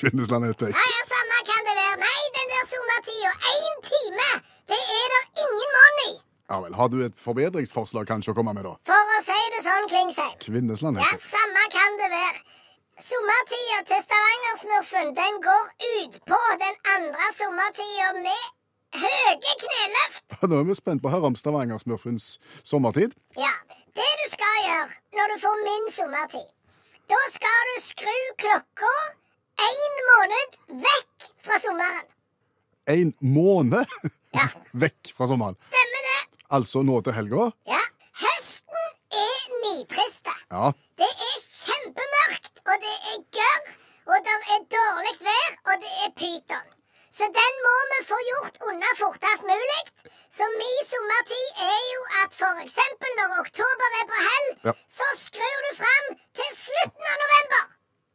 Kvinnesland 0.00 0.44
heter 0.48 0.68
Ja, 0.70 0.76
jeg. 0.76 0.94
ja, 0.94 1.02
samme 1.12 1.38
kan 1.50 1.62
det 1.68 1.74
være. 1.78 1.96
Nei, 2.04 2.22
den 2.38 2.50
der 2.54 2.64
sommertida, 2.72 3.32
én 3.54 3.78
time, 3.90 4.28
det 4.72 4.80
er 4.98 5.06
der 5.14 5.24
ingen 5.46 5.72
monn 5.78 6.02
i. 6.08 6.12
Ja 6.50 6.60
vel, 6.64 6.74
Har 6.80 6.88
du 6.92 6.98
et 7.04 7.16
forbedringsforslag 7.20 8.06
kanskje 8.08 8.32
å 8.32 8.36
komme 8.38 8.54
med, 8.56 8.64
da? 8.64 8.74
For 8.88 9.14
å 9.16 9.18
si 9.26 9.38
det 9.54 9.62
sånn, 9.66 9.88
Klingsheim. 9.92 10.36
Kvinnesland 10.44 11.00
heter 11.00 11.16
jeg. 11.18 11.26
samme 11.32 11.64
kan 11.74 11.98
det 12.02 12.10
være. 12.14 12.38
Sommertida 12.98 13.80
til 13.90 14.00
Stavanger-smurfen, 14.06 15.10
den 15.18 15.36
går 15.44 15.66
ut 15.98 16.16
på 16.26 16.38
den 16.62 16.78
andre 16.94 17.26
sommertida 17.36 18.08
med 18.16 18.46
høye 19.02 19.52
kneløft. 19.62 20.24
Nå 20.50 20.58
er 20.62 20.66
vi 20.70 20.74
spent 20.78 21.02
på 21.04 21.10
å 21.10 21.12
høre 21.14 21.30
om 21.30 21.36
Stavanger-smurfens 21.38 22.26
sommertid. 22.66 23.14
Ja, 23.38 23.52
det 23.98 24.08
du 24.22 24.26
skal 24.32 24.56
gjøre 24.64 24.88
når 25.18 25.34
du 25.34 25.36
får 25.44 25.62
min 25.68 25.86
sommertid, 25.94 26.48
da 27.12 27.20
skal 27.36 27.70
du 27.70 27.76
skru 27.86 28.16
klokka 28.42 28.94
en 29.66 29.98
måned 30.10 30.56
vekk 30.84 31.28
fra 31.46 31.58
sommeren. 31.64 32.06
En 32.88 33.10
måned 33.20 33.86
Ja, 34.36 34.46
vekk 34.84 35.12
fra 35.16 35.26
sommeren. 35.30 35.56
stemmer 35.60 36.02
det. 36.08 36.18
Altså 36.56 36.82
nå 36.86 37.00
til 37.04 37.12
helga. 37.16 37.48
Ja, 37.68 37.80
høsten 38.22 38.86
er 39.22 39.38
nitriste. 39.64 40.34
Ja, 40.52 40.70
Det 41.00 41.08
er 41.28 41.36
kjempemørkt, 41.44 42.54
og 42.68 42.76
det 42.84 42.94
er 43.12 43.18
gørr, 43.38 43.66
og 44.12 44.24
det 44.28 44.36
er 44.54 44.62
dårlig 44.76 45.14
vær, 45.26 45.50
og 45.68 45.74
det 45.84 45.92
er 46.06 46.10
pyton. 46.20 46.66
Så 47.18 47.26
den 47.34 47.52
må 47.66 47.74
vi 47.92 47.98
få 48.08 48.18
gjort 48.30 48.56
unna 48.70 48.90
fortest 49.00 49.42
mulig. 49.48 49.82
Så 50.38 50.46
min 50.54 50.80
sommertid 50.86 51.46
er 51.66 51.80
jo 51.94 52.00
at 52.22 52.36
eksempel 52.64 53.14
når 53.18 53.38
oktober 53.42 53.88
er 54.00 54.06
på 54.12 54.18
hell, 54.28 54.48
Ja. 54.68 54.72
så 54.98 55.06
skrur 55.26 55.58
du 55.66 55.70
fram 55.82 56.06
til 56.38 56.50
slutten 56.64 57.04
av 57.12 57.16
november. 57.24 57.64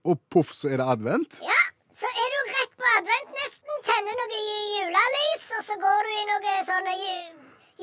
Og 0.04 0.20
poff, 0.34 0.52
så 0.56 0.68
er 0.74 0.82
det 0.82 0.88
advent. 0.96 1.40
Ja, 1.46 1.62
så 1.96 2.10
er 2.24 2.28
du 2.34 2.40
rett 2.50 2.74
på 2.80 2.90
advent 2.98 3.30
nesten, 3.38 3.78
tenner 3.88 4.18
noe 4.20 4.40
julelys, 4.42 5.46
og 5.58 5.64
så 5.70 5.78
går 5.84 6.02
du 6.08 6.12
i 6.12 6.26
noe 6.32 6.56
sånne 6.68 6.96
ju 7.00 7.14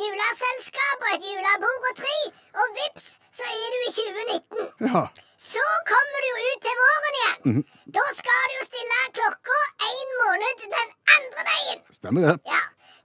juleselskap 0.01 1.07
og 1.07 1.15
et 1.17 1.25
julebord 1.27 1.87
og 1.91 1.97
tre, 1.99 2.17
og 2.63 2.77
vips, 2.77 3.07
så 3.35 3.47
er 3.49 3.73
du 3.75 3.79
i 3.89 3.93
2019. 3.97 4.69
Ja. 4.91 5.03
Så 5.41 5.65
kommer 5.89 6.27
du 6.27 6.31
ut 6.37 6.61
til 6.67 6.77
våren 6.83 7.17
igjen. 7.21 7.65
Da 7.97 8.05
skal 8.19 8.45
du 8.53 8.57
jo 8.59 8.67
stille 8.69 9.01
klokka 9.17 9.57
en 9.89 10.13
måned 10.21 10.63
den 10.67 10.93
andre 11.17 11.47
veien. 11.49 11.81
Stemmer 11.97 12.29
det. 12.29 12.37
Ja, 12.53 12.61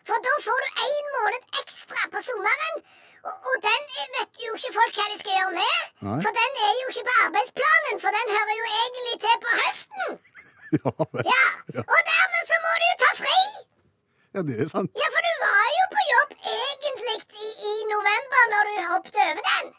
For 0.05 0.21
da 0.27 0.33
får 0.45 0.65
du 0.67 0.83
en 0.89 1.07
måned 1.15 1.61
ekstra 1.63 2.11
på 2.13 2.21
sommeren. 2.27 2.83
Og, 3.25 3.35
og 3.49 3.55
den 3.65 3.85
vet 4.15 4.41
jo 4.45 4.51
ikke 4.57 4.71
folk 4.77 4.97
hva 4.99 5.05
de 5.11 5.17
skal 5.21 5.37
gjøre 5.39 5.53
med. 5.57 5.77
Nei. 6.07 6.17
For 6.25 6.31
den 6.39 6.59
er 6.67 6.73
jo 6.81 6.87
ikke 6.93 7.05
på 7.09 7.15
arbeidsplanen, 7.25 8.01
for 8.03 8.17
den 8.17 8.33
hører 8.35 8.55
jo 8.59 8.65
egentlig 8.79 9.15
til 9.25 9.37
på 9.47 9.59
høsten. 9.63 10.15
Ja. 10.75 10.91
Ja, 11.31 11.81
Og 11.93 11.99
dermed 12.09 12.47
så 12.49 12.55
må 12.63 12.71
du 12.81 12.85
jo 12.89 12.95
ta 13.01 13.09
fri. 13.19 13.35
ja, 14.35 14.41
det 14.47 14.55
er 14.63 14.69
sant. 14.71 14.89
Ja, 14.99 15.07
for 15.13 15.21
du 15.27 15.33
var 15.43 15.67
jo 15.75 15.83
på 15.93 16.01
jobb 16.11 16.31
egentlig 16.53 17.17
i, 17.45 17.49
i 17.69 17.73
november 17.91 18.47
når 18.53 18.69
du 18.69 18.73
hoppet 18.89 19.19
over 19.25 19.43
den. 19.49 19.69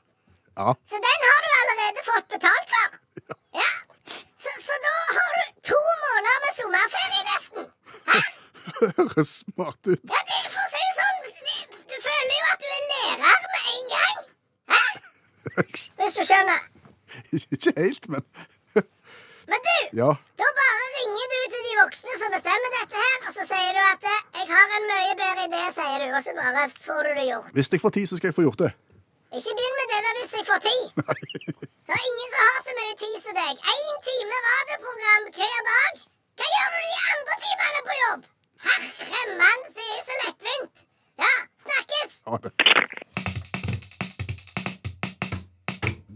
Ja. 0.61 0.69
Så 0.93 1.01
den 1.09 1.27
har 1.31 1.41
du 1.47 1.51
allerede 1.61 2.05
fått 2.07 2.29
betalt 2.37 2.73
for. 2.77 2.95
Ja. 3.61 3.69
Så, 4.15 4.55
så 4.69 4.79
da 4.87 4.95
har 5.19 5.37
du 5.41 5.45
to 5.73 5.83
måneder 6.05 6.39
med 6.47 6.57
sommerferie 6.61 7.23
nesten. 7.33 7.69
Hæ? 8.15 8.23
Høres 9.01 9.35
smart 9.43 9.93
ut. 9.93 10.07
Ja, 10.15 10.23
det, 10.31 10.41
for 10.55 10.63
å 10.63 10.71
si 10.73 10.81
det 10.87 10.95
sånn, 11.03 11.16
jo 12.47 12.53
at 12.55 12.61
du 12.63 12.69
er 12.79 12.83
lærer 12.93 13.39
med 13.55 13.63
en 13.75 13.87
gang. 13.95 14.19
Hæ? 14.73 14.83
Hvis 15.99 16.15
du 16.19 16.23
skjønner. 16.31 16.61
Ikke 17.55 17.73
helt, 17.83 18.05
men 18.13 18.23
Men 19.51 19.59
du, 19.67 19.77
ja. 20.01 20.11
da 20.41 20.47
bare 20.61 20.87
ringer 20.99 21.27
du 21.33 21.39
til 21.53 21.63
de 21.69 21.73
voksne 21.83 22.15
som 22.23 22.29
bestemmer 22.37 22.71
dette 22.79 22.97
her, 23.05 23.17
og 23.27 23.33
så 23.37 23.43
sier 23.53 23.71
du 23.77 23.83
at 23.93 24.03
eh, 24.15 24.21
'jeg 24.37 24.47
har 24.55 24.67
en 24.79 24.87
mye 24.93 25.15
bedre 25.23 25.43
idé', 25.49 25.67
sier 25.79 25.99
du, 26.03 26.07
og 26.17 26.23
så 26.27 26.31
bare 26.41 26.65
får 26.87 27.01
du 27.07 27.11
det 27.19 27.27
gjort. 27.31 27.51
Hvis 27.57 27.73
jeg 27.73 27.81
får 27.85 27.93
tid, 27.97 28.07
så 28.07 28.15
skal 28.17 28.29
jeg 28.31 28.39
få 28.39 28.45
gjort 28.47 28.61
det. 28.65 28.71
Ikke 29.39 29.53
begynn 29.59 29.77
med 29.81 29.87
det 29.93 30.01
der 30.07 30.15
hvis 30.19 30.33
jeg 30.39 30.45
får 30.51 30.61
tid. 30.71 30.83
Det 31.87 31.95
er 31.99 32.05
ingen 32.11 32.29
som 32.35 32.41
har 32.51 32.61
så 32.69 32.73
mye 32.81 32.95
tid 33.05 33.17
som 33.25 33.35
deg. 33.43 33.55
Én 33.75 33.97
time 34.09 34.37
radioprogram 34.49 35.23
hver 35.37 35.61
dag. 35.73 35.93
Hva 36.39 36.47
gjør 36.55 36.69
du 36.75 36.79
de 36.87 36.95
andre 37.13 37.35
timene 37.45 37.81
på 37.89 37.95
jobb? 38.03 38.23
Herre 38.67 39.35
mann, 39.43 39.63
det 39.77 39.87
er 39.97 40.03
så 40.09 40.15
lettvint. 40.23 40.86
Ja, 41.21 41.33
snakkes. 41.67 42.23
Ha 42.27 42.39
det. 42.45 42.53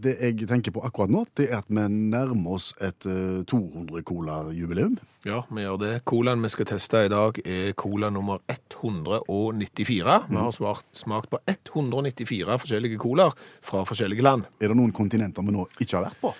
Det 0.01 0.15
jeg 0.17 0.47
tenker 0.49 0.73
på 0.73 0.81
akkurat 0.81 1.11
nå, 1.13 1.27
det 1.37 1.51
er 1.51 1.59
at 1.59 1.67
vi 1.69 1.83
nærmer 1.85 2.55
oss 2.57 2.71
et 2.81 3.05
eh, 3.05 3.43
200 3.45 4.01
Cola-jubileum. 4.07 4.95
Ja, 5.29 5.43
vi 5.53 5.61
gjør 5.61 5.77
det. 5.77 5.91
Colaen 6.09 6.41
vi 6.41 6.49
skal 6.49 6.65
teste 6.71 7.03
i 7.05 7.11
dag 7.13 7.37
er 7.45 7.75
cola 7.77 8.09
nummer 8.09 8.41
194. 8.49 10.15
Vi 10.31 10.39
har 10.41 10.55
svart, 10.55 10.87
smakt 10.97 11.29
på 11.29 11.37
194 11.45 12.57
forskjellige 12.63 12.97
colaer 13.03 13.37
fra 13.61 13.83
forskjellige 13.85 14.25
land. 14.25 14.49
Er 14.57 14.73
det 14.73 14.79
noen 14.79 14.95
kontinenter 14.95 15.45
vi 15.45 15.53
nå 15.53 15.67
ikke 15.77 15.99
har 15.99 16.07
vært 16.09 16.21
på? 16.23 16.33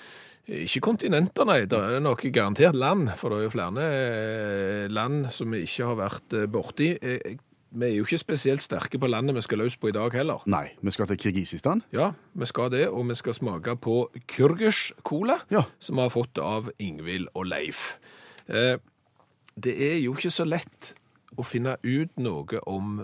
Ikke 0.49 0.81
kontinenter, 0.83 1.45
nei. 1.45 1.61
Det 1.69 1.77
er 1.77 2.01
nok 2.01 2.25
garantert 2.33 2.75
land, 2.75 3.11
for 3.19 3.29
det 3.29 3.37
er 3.37 3.45
jo 3.45 3.53
flere 3.53 3.85
eh, 3.85 4.89
land 4.89 5.29
som 5.35 5.53
vi 5.53 5.61
ikke 5.67 5.91
har 5.91 5.99
vært 6.01 6.35
eh, 6.39 6.49
borti. 6.49 6.89
Eh, 6.97 7.37
Vi 7.73 7.85
er 7.87 7.93
jo 7.95 8.03
ikke 8.03 8.17
spesielt 8.19 8.61
sterke 8.65 8.99
på 8.99 9.07
landet 9.07 9.35
vi 9.37 9.41
skal 9.45 9.61
løs 9.63 9.77
på 9.79 9.87
i 9.87 9.93
dag 9.95 10.11
heller. 10.11 10.41
Nei, 10.51 10.65
vi 10.83 10.91
skal 10.91 11.07
til 11.07 11.17
Kirgisistan. 11.21 11.81
Ja, 11.95 12.09
vi 12.35 12.45
skal 12.49 12.69
det, 12.73 12.87
og 12.91 13.05
vi 13.07 13.15
skal 13.15 13.33
smake 13.37 13.77
på 13.79 14.09
Kyrgyz 14.27 14.91
cola, 15.07 15.37
Ja. 15.51 15.63
som 15.79 15.95
vi 15.95 16.01
har 16.01 16.09
fått 16.11 16.37
av 16.37 16.69
Ingvild 16.79 17.27
og 17.33 17.45
Leif. 17.47 17.97
Eh, 18.49 18.75
det 19.55 19.75
er 19.79 19.97
jo 20.03 20.13
ikke 20.17 20.31
så 20.31 20.43
lett 20.45 20.93
å 21.39 21.45
finne 21.47 21.77
ut 21.83 22.11
noe 22.19 22.59
om 22.69 23.01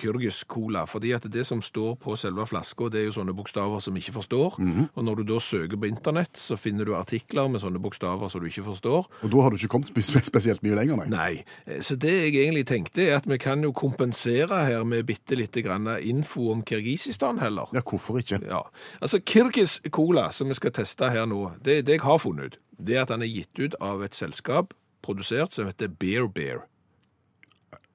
Kyrgyz 0.00 0.42
Cola, 0.50 0.84
fordi 0.90 1.12
at 1.14 1.26
det 1.30 1.44
som 1.46 1.60
står 1.62 1.94
på 2.02 2.16
selve 2.18 2.46
flaska, 2.48 2.88
det 2.92 3.02
er 3.02 3.06
jo 3.08 3.16
sånne 3.18 3.34
bokstaver 3.36 3.82
som 3.84 3.96
ikke 3.98 4.16
forstår. 4.16 4.58
Og 4.58 5.04
når 5.06 5.20
du 5.20 5.24
da 5.30 5.38
søker 5.42 5.78
på 5.78 5.90
internett, 5.90 6.34
så 6.40 6.58
finner 6.58 6.88
du 6.88 6.94
artikler 6.98 7.50
med 7.52 7.62
sånne 7.62 7.80
bokstaver 7.82 8.30
som 8.32 8.42
du 8.42 8.48
ikke 8.50 8.66
forstår. 8.66 9.08
Og 9.22 9.32
da 9.32 9.44
har 9.44 9.54
du 9.54 9.58
ikke 9.60 9.70
kommet 9.76 9.92
spesielt 10.26 10.64
mye 10.66 10.78
lenger, 10.78 11.04
nei. 11.04 11.08
Nei, 11.18 11.78
så 11.84 11.96
det 12.00 12.14
jeg 12.14 12.34
egentlig 12.34 12.66
tenkte 12.68 13.06
er 13.06 13.18
at 13.20 13.28
vi 13.30 13.38
kan 13.42 13.62
jo 13.64 13.72
kompensere 13.76 14.64
her 14.66 14.86
med 14.88 15.06
bitte 15.08 15.38
lite 15.38 15.62
grann 15.66 15.88
info 16.02 16.50
om 16.52 16.64
Kirgisistan 16.66 17.38
heller. 17.42 17.70
Ja, 17.76 17.84
hvorfor 17.86 18.18
ikke? 18.20 18.40
Ja, 18.42 18.64
altså 19.00 19.22
Kyrgyz 19.22 19.78
Cola, 19.94 20.28
som 20.34 20.50
vi 20.50 20.58
skal 20.58 20.74
teste 20.76 21.10
her 21.14 21.28
nå, 21.30 21.52
det, 21.64 21.84
det 21.86 21.98
jeg 21.98 22.06
har 22.06 22.18
funnet 22.22 22.54
ut, 22.54 22.58
det 22.78 22.96
er 22.96 23.06
at 23.06 23.12
den 23.12 23.24
er 23.26 23.30
gitt 23.30 23.58
ut 23.58 23.78
av 23.82 24.02
et 24.06 24.18
selskap 24.18 24.74
produsert 25.04 25.54
som 25.54 25.68
heter 25.70 25.90
Bear 25.90 26.28
Bear. 26.30 26.66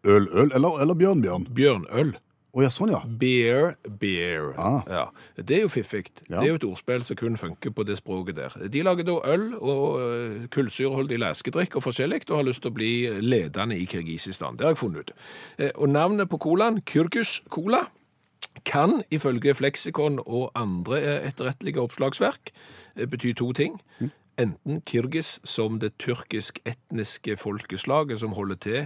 Øl, 0.04 0.28
øl 0.32 0.52
eller, 0.56 0.82
eller 0.84 1.00
bjørnbjørn? 1.00 1.48
Bjørnøl. 1.56 2.14
Å 2.54 2.62
ja, 2.62 2.70
sånn 2.70 2.92
ja. 2.94 3.00
Beer, 3.18 3.72
beer. 3.98 4.52
Ah. 4.62 4.84
Ja, 4.86 5.04
det 5.42 5.56
er 5.58 5.64
jo 5.64 5.72
fiffig. 5.74 6.04
Ja. 6.28 6.36
Det 6.38 6.44
er 6.44 6.52
jo 6.52 6.58
et 6.60 6.68
ordspill 6.68 7.02
som 7.08 7.18
kun 7.18 7.38
funker 7.42 7.74
på 7.74 7.86
det 7.88 7.96
språket 7.98 8.38
der. 8.38 8.54
De 8.70 8.84
lager 8.86 9.08
da 9.08 9.16
øl 9.34 9.48
og 9.58 10.04
øh, 10.04 10.36
kullsyreholdig 10.54 11.18
læskedrikk 11.24 11.80
og 11.80 11.88
forskjellig, 11.88 12.22
og 12.30 12.38
har 12.38 12.46
lyst 12.46 12.62
til 12.62 12.70
å 12.70 12.76
bli 12.78 12.92
ledende 13.26 13.80
i 13.82 13.88
Kirgisistan. 13.90 14.60
Det 14.60 14.68
har 14.68 14.76
jeg 14.76 14.84
funnet 14.84 15.10
ut. 15.10 15.16
Eh, 15.58 15.72
Og 15.74 15.90
navnet 15.90 16.30
på 16.30 16.38
colaen, 16.46 16.78
Kyrgyz 16.86 17.40
Cola, 17.50 17.88
kan 18.70 19.02
ifølge 19.10 19.56
Fleksikon 19.58 20.20
og 20.22 20.52
andre 20.54 21.02
eh, 21.02 21.30
etterrettelige 21.32 21.82
oppslagsverk 21.82 22.54
eh, 22.54 23.08
bety 23.10 23.34
to 23.34 23.50
ting. 23.58 23.80
Enten 24.38 24.84
Kirgis 24.86 25.40
som 25.44 25.80
det 25.82 25.96
tyrkisk-etniske 25.98 27.38
folkeslaget 27.38 28.22
som 28.22 28.38
holder 28.38 28.62
til 28.62 28.86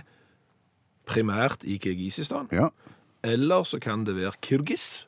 primært 1.08 1.64
i 1.64 1.78
Kirgisistan, 1.82 2.50
ja. 2.52 2.70
eller 3.24 3.64
så 3.64 3.80
kan 3.80 4.06
det 4.06 4.16
være 4.16 4.38
kirgis. 4.42 5.08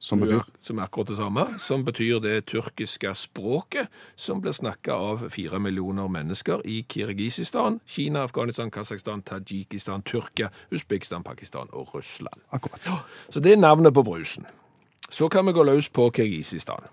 Som 0.00 0.22
betyr 0.22 0.46
som 0.64 0.78
er 0.78 0.86
akkurat 0.88 1.10
det 1.10 1.16
samme, 1.18 1.42
som 1.60 1.82
betyr 1.84 2.22
det 2.24 2.46
tyrkiske 2.48 3.10
språket 3.20 3.90
som 4.16 4.40
blir 4.40 4.54
snakka 4.56 4.96
av 4.96 5.26
fire 5.28 5.60
millioner 5.60 6.08
mennesker 6.08 6.62
i 6.64 6.78
Kirgisistan, 6.88 7.82
Kina, 7.86 8.22
Afghanistan, 8.24 8.70
Kasakhstan, 8.72 9.20
Tadsjikistan, 9.28 10.02
Tyrkia, 10.02 10.48
Usbekistan, 10.72 11.22
Pakistan 11.22 11.68
og 11.72 11.94
Russland. 11.94 12.40
akkurat. 12.50 12.80
Så 13.28 13.40
det 13.40 13.52
er 13.52 13.56
navnet 13.56 13.94
på 13.94 14.02
brusen. 14.02 14.46
Så 15.10 15.28
kan 15.28 15.46
vi 15.46 15.52
gå 15.52 15.62
løs 15.66 15.88
på 15.88 16.10
Kirgisistan. 16.14 16.86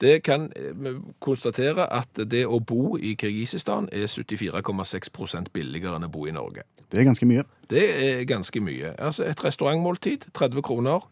Det 0.00 0.22
kan 0.22 0.52
eh, 0.56 0.72
vi 0.72 0.94
konstatere 1.20 1.88
at 1.92 2.20
det 2.30 2.46
å 2.46 2.60
bo 2.60 2.96
i 2.96 3.14
Kirgisistan 3.18 3.88
er 3.92 4.06
74,6% 4.06 5.52
billigere 5.52 5.98
enn 5.98 6.06
å 6.06 6.12
bo 6.12 6.26
i 6.26 6.34
Norge. 6.34 6.64
Det 6.88 7.00
er 7.02 7.08
ganske 7.08 7.26
mye. 7.28 7.44
Det 7.68 7.84
er 7.84 8.24
ganske 8.24 8.60
mye. 8.64 8.94
Altså 8.96 9.26
et 9.28 9.44
restaurantmåltid, 9.44 10.30
30 10.34 10.64
kroner. 10.64 11.04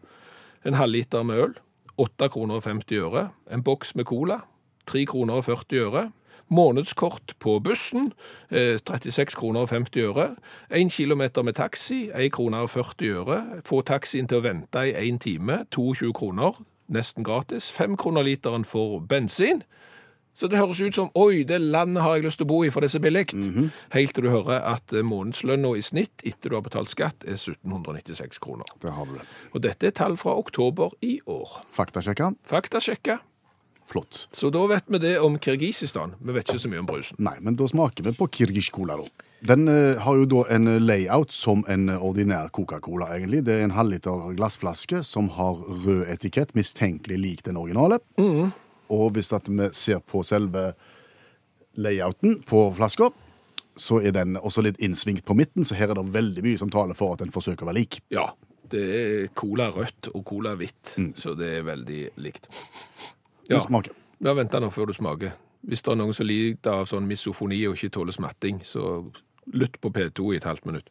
En 0.65 0.73
halvliter 0.79 1.23
med 1.23 1.43
øl, 1.43 1.57
8 1.97 2.29
kroner 2.33 2.57
og 2.57 2.63
50 2.63 3.03
øre. 3.05 3.27
En 3.51 3.63
boks 3.63 3.95
med 3.95 4.07
cola, 4.09 4.41
3 4.89 5.05
kroner 5.05 5.41
og 5.41 5.45
40 5.45 5.83
øre. 5.85 6.07
Månedskort 6.49 7.33
på 7.39 7.59
bussen, 7.59 8.13
eh, 8.49 8.79
36 8.79 9.35
kroner 9.35 9.61
og 9.61 9.69
50 9.69 10.01
øre. 10.01 10.35
1 10.71 10.91
kilometer 10.91 11.41
med 11.41 11.53
taxi, 11.53 12.09
1 12.15 12.31
kroner 12.31 12.57
og 12.57 12.69
40 12.69 13.11
øre. 13.11 13.61
Få 13.65 13.81
taxien 13.81 14.27
til 14.27 14.37
å 14.37 14.43
vente 14.43 14.79
i 14.87 14.93
1 14.95 15.19
time, 15.19 15.65
22 15.71 16.13
kroner, 16.13 16.63
nesten 16.89 17.23
gratis. 17.23 17.71
5 17.71 17.97
kroner 17.97 18.23
literen 18.23 18.65
for 18.65 18.99
bensin. 18.99 19.63
Så 20.37 20.45
det 20.47 20.59
høres 20.59 20.77
ut 20.79 20.93
som 20.93 21.07
oi, 21.17 21.41
det 21.49 21.57
landet 21.61 22.03
har 22.03 22.15
jeg 22.15 22.27
lyst 22.27 22.37
til 22.37 22.45
å 22.45 22.51
bo 22.51 22.59
i, 22.63 22.69
for 22.69 22.85
det 22.85 22.91
er 22.91 22.93
så 22.93 23.01
billig. 23.01 23.23
Helt 23.95 24.13
til 24.13 24.27
du 24.27 24.29
hører 24.29 24.61
at 24.69 24.93
eh, 24.93 25.01
månedslønna 25.01 25.71
i 25.73 25.81
snitt 25.81 26.21
etter 26.23 26.53
du 26.53 26.55
har 26.59 26.61
betalt 26.61 26.93
skatt, 26.93 27.25
er 27.25 27.39
1796 27.39 28.37
kroner. 28.43 28.69
Det 28.83 28.93
har 28.93 29.09
du 29.09 29.15
det. 29.17 29.25
Og 29.57 29.63
dette 29.65 29.89
er 29.89 29.95
tall 29.97 30.13
fra 30.21 30.37
oktober 30.37 30.93
i 31.01 31.17
år. 31.25 31.57
Faktasjekka. 31.73 32.35
Faktasjekka. 32.45 33.17
Flott. 33.87 34.25
Så 34.35 34.51
da 34.53 34.65
vet 34.67 34.87
vi 34.91 34.99
det 35.03 35.13
om 35.23 35.37
Kirgisistan. 35.39 36.15
Vi 36.19 36.35
vet 36.35 36.49
ikke 36.49 36.63
så 36.65 36.71
mye 36.71 36.83
om 36.83 36.89
brusen. 36.89 37.19
Nei, 37.23 37.37
men 37.43 37.55
da 37.59 37.67
smaker 37.69 38.07
vi 38.07 38.13
på 38.17 38.27
Kirgish 38.39 38.73
Cola, 38.75 38.97
da. 38.99 39.27
Den 39.47 39.67
eh, 39.69 39.99
har 40.01 40.17
jo 40.17 40.25
da 40.29 40.43
en 40.55 40.69
layout 40.81 41.31
som 41.31 41.63
en 41.69 41.91
ordinær 41.93 42.49
Coca-Cola, 42.53 43.11
egentlig. 43.15 43.43
Det 43.47 43.55
er 43.55 43.67
en 43.67 43.75
halvliter 43.77 44.31
glassflaske 44.37 45.03
som 45.05 45.29
har 45.37 45.61
rød 45.85 46.07
etikett, 46.09 46.55
mistenkelig 46.57 47.19
lik 47.21 47.45
den 47.45 47.59
originale. 47.61 48.01
Og 48.17 49.11
hvis 49.15 49.31
at 49.35 49.47
vi 49.47 49.69
ser 49.77 50.01
på 50.03 50.23
selve 50.25 50.71
layouten 51.77 52.41
på 52.47 52.65
flaska, 52.77 53.11
så 53.77 54.01
er 54.01 54.15
den 54.15 54.39
også 54.41 54.63
litt 54.65 54.81
innsvingt 54.81 55.25
på 55.25 55.35
midten, 55.37 55.65
så 55.65 55.77
her 55.77 55.91
er 55.93 55.99
det 55.99 56.09
veldig 56.15 56.43
mye 56.45 56.59
som 56.59 56.71
taler 56.73 56.97
for 56.97 57.13
at 57.13 57.21
den 57.21 57.33
forsøker 57.33 57.65
å 57.65 57.69
være 57.69 57.81
lik. 57.83 57.99
Ja, 58.13 58.31
det 58.71 58.83
er 58.95 59.27
cola 59.37 59.69
rødt 59.75 60.09
og 60.13 60.23
cola 60.27 60.55
hvitt, 60.57 60.95
så 61.19 61.35
det 61.37 61.51
er 61.59 61.67
veldig 61.67 62.01
likt. 62.25 62.49
Den 63.49 63.63
smake. 63.63 63.93
Ja, 64.23 64.33
vent 64.33 64.53
nå 64.53 64.69
før 64.73 64.89
du 64.89 64.95
smaker. 64.97 65.35
Hvis 65.67 65.83
det 65.83 65.91
er 65.91 65.99
noen 65.99 66.15
som 66.15 66.27
lider 66.27 66.81
av 66.81 66.87
sånn 66.89 67.07
misofoni 67.09 67.59
og 67.67 67.77
ikke 67.77 67.93
tåler 67.97 68.15
smatting, 68.15 68.61
så 68.65 69.05
lytt 69.53 69.79
på 69.81 69.91
P2 69.93 70.33
i 70.33 70.39
et 70.39 70.47
halvt 70.47 70.65
minutt. 70.69 70.89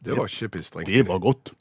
Det 0.00 0.16
var 0.16 0.30
ikke 0.30 0.48
pistring. 0.56 0.86
Det 0.88 1.02
var 1.08 1.18
godt. 1.20 1.52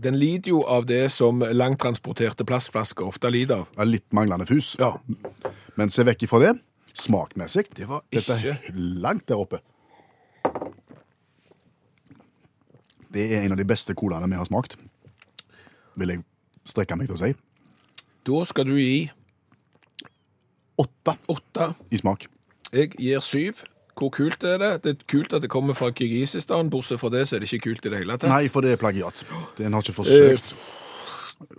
Den 0.00 0.16
lider 0.16 0.52
jo 0.54 0.62
av 0.64 0.86
det 0.88 1.10
som 1.12 1.40
langtransporterte 1.40 2.44
plastflasker 2.48 3.04
ofte 3.04 3.30
lider 3.32 3.64
av. 3.64 3.86
Litt 3.88 4.06
manglende 4.16 4.46
fus. 4.48 4.74
Ja. 4.80 4.94
Men 5.76 5.92
se 5.92 6.04
vekk 6.08 6.24
ifra 6.28 6.40
det. 6.44 6.54
Smakmessig. 6.94 7.66
Det 7.76 7.86
var 7.88 8.02
Dette 8.12 8.36
ikke- 8.36 8.58
er 8.68 8.72
langt 8.74 9.26
der 9.28 9.36
oppe. 9.38 9.58
Det 13.12 13.24
er 13.34 13.42
en 13.42 13.52
av 13.52 13.58
de 13.58 13.64
beste 13.66 13.94
colaene 13.94 14.28
vi 14.30 14.38
har 14.38 14.44
smakt. 14.46 14.76
Vil 15.98 16.08
jeg 16.08 16.22
strekke 16.64 16.96
meg 16.96 17.08
til 17.10 17.16
å 17.16 17.18
si. 17.18 17.32
Da 18.26 18.44
skal 18.44 18.64
du 18.70 18.76
gi 18.76 19.10
Åtte 20.80 21.16
åtte. 21.28 21.74
i 21.90 21.96
smak. 22.00 22.26
Jeg 22.72 22.94
gir 22.98 23.20
syv. 23.20 23.64
Hvor 24.00 24.08
kult 24.10 24.42
er 24.44 24.56
det? 24.58 24.82
Det 24.82 24.90
er 24.94 25.04
kult 25.08 25.32
at 25.34 25.42
det 25.42 25.50
kommer 25.50 25.74
fra 25.74 25.90
Kirgisistan. 25.90 26.70
Bortsett 26.70 27.00
fra 27.00 27.10
det 27.10 27.26
så 27.28 27.36
er 27.36 27.40
det 27.40 27.50
ikke 27.52 27.64
kult 27.66 27.84
i 27.84 27.90
det 27.90 27.98
hele 27.98 28.16
tatt. 28.16 28.30
Nei, 28.30 28.48
for 28.48 28.62
det 28.62 28.72
er 28.72 28.76
plagiat. 28.80 29.24
Den 29.58 29.72
har 29.74 29.82
ikke 29.82 29.92
forsøkt. 29.98 30.54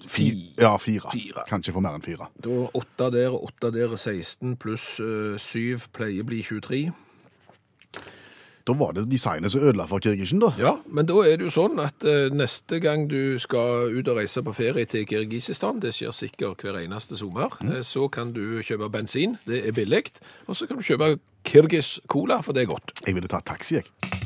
Fi- 0.08 0.54
Ja, 0.62 0.76
fire. 0.78 1.10
Fire. 1.12 1.44
Kanskje 1.50 1.74
for 1.74 1.82
mer 1.82 1.96
enn 1.98 2.04
fire. 2.06 2.28
Da 2.44 2.50
åtte 2.78 3.12
der 3.14 3.32
og 3.34 3.48
åtte 3.50 3.72
der 3.74 3.92
er 3.92 3.98
16, 3.98 4.56
pluss 4.62 5.00
øh, 5.00 5.38
syv 5.42 5.88
pleier 5.94 6.22
å 6.24 6.28
bli 6.30 6.42
23. 6.46 6.92
Da 8.68 8.76
var 8.78 8.92
det 8.94 9.08
designet 9.10 9.50
som 9.52 9.64
ødela 9.66 9.88
for 9.90 10.00
Kirgisjen, 10.04 10.40
da. 10.44 10.52
Ja, 10.62 10.76
men 10.86 11.08
da 11.10 11.16
er 11.26 11.40
det 11.42 11.48
jo 11.48 11.54
sånn 11.56 11.80
at 11.82 12.06
øh, 12.06 12.30
neste 12.38 12.78
gang 12.84 13.08
du 13.10 13.40
skal 13.42 13.90
ut 13.98 14.08
og 14.14 14.20
reise 14.22 14.44
på 14.46 14.54
ferie 14.54 14.86
til 14.86 15.08
Kirgisistan, 15.10 15.82
det 15.82 15.96
skjer 15.98 16.14
sikkert 16.14 16.62
hver 16.62 16.78
eneste 16.84 17.18
sommer, 17.18 17.58
eh, 17.66 17.82
så 17.82 18.06
kan 18.14 18.36
du 18.38 18.62
kjøpe 18.62 18.92
bensin, 18.94 19.40
det 19.50 19.64
er 19.66 19.74
billig, 19.74 20.04
og 20.46 20.56
så 20.56 20.70
kan 20.70 20.78
du 20.78 20.86
kjøpe 20.86 21.16
Kirgis 21.50 21.96
Cola, 22.08 22.38
for 22.46 22.54
det 22.54 22.68
er 22.68 22.74
godt. 22.76 22.94
Jeg 23.08 23.18
ville 23.18 23.28
tatt 23.34 23.50
taxi, 23.50 23.80
jeg. 23.82 24.21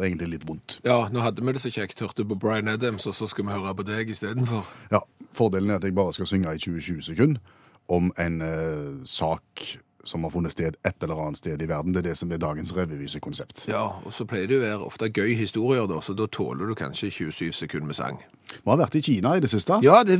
Gjør 0.00 0.08
egentlig 0.08 0.30
litt 0.34 0.48
vondt. 0.48 0.78
Ja, 0.84 1.08
nå 1.12 1.20
hadde 1.24 1.44
vi 1.44 1.52
det 1.52 1.62
så 1.62 1.70
kjekt, 1.72 2.00
hørte 2.00 2.24
på 2.24 2.38
Brian 2.40 2.68
Adams, 2.68 3.06
og 3.06 3.14
så 3.14 3.28
skal 3.28 3.46
vi 3.46 3.52
høre 3.52 3.74
på 3.76 3.86
deg 3.86 4.10
istedenfor. 4.10 4.68
Ja, 4.92 5.02
Fordelen 5.32 5.70
er 5.70 5.78
at 5.78 5.84
jeg 5.84 5.94
bare 5.94 6.12
skal 6.12 6.26
synge 6.26 6.54
i 6.54 6.58
20-20 6.58 7.02
sekunder 7.12 7.40
om 7.90 8.12
en 8.18 8.40
eh, 8.40 9.04
sak 9.04 9.64
som 10.04 10.24
har 10.24 10.32
funnet 10.32 10.52
sted 10.52 10.76
et 10.86 11.02
eller 11.02 11.20
annet 11.20 11.38
sted 11.38 11.62
i 11.62 11.68
verden. 11.68 11.92
Det 11.94 12.02
er 12.02 12.10
det 12.10 12.18
som 12.18 12.32
er 12.32 12.40
dagens 12.40 12.72
revyvisekonsept. 12.76 13.64
Ja, 13.68 13.82
og 14.04 14.12
så 14.16 14.24
pleier 14.28 14.48
det 14.48 14.56
jo 14.56 14.62
å 14.62 14.66
være 14.66 14.86
ofte 14.88 15.10
gøy 15.12 15.34
historier, 15.38 15.86
da, 15.90 16.00
så 16.04 16.14
da 16.16 16.26
tåler 16.30 16.70
du 16.70 16.74
kanskje 16.78 17.10
27 17.10 17.52
sekunder 17.62 17.90
med 17.90 17.98
sang. 17.98 18.20
Vi 18.50 18.66
har 18.66 18.80
vært 18.80 18.96
i 18.98 19.02
Kina 19.04 19.36
i 19.36 19.42
det 19.44 19.50
siste. 19.52 19.78
Ja, 19.84 20.00
det, 20.06 20.18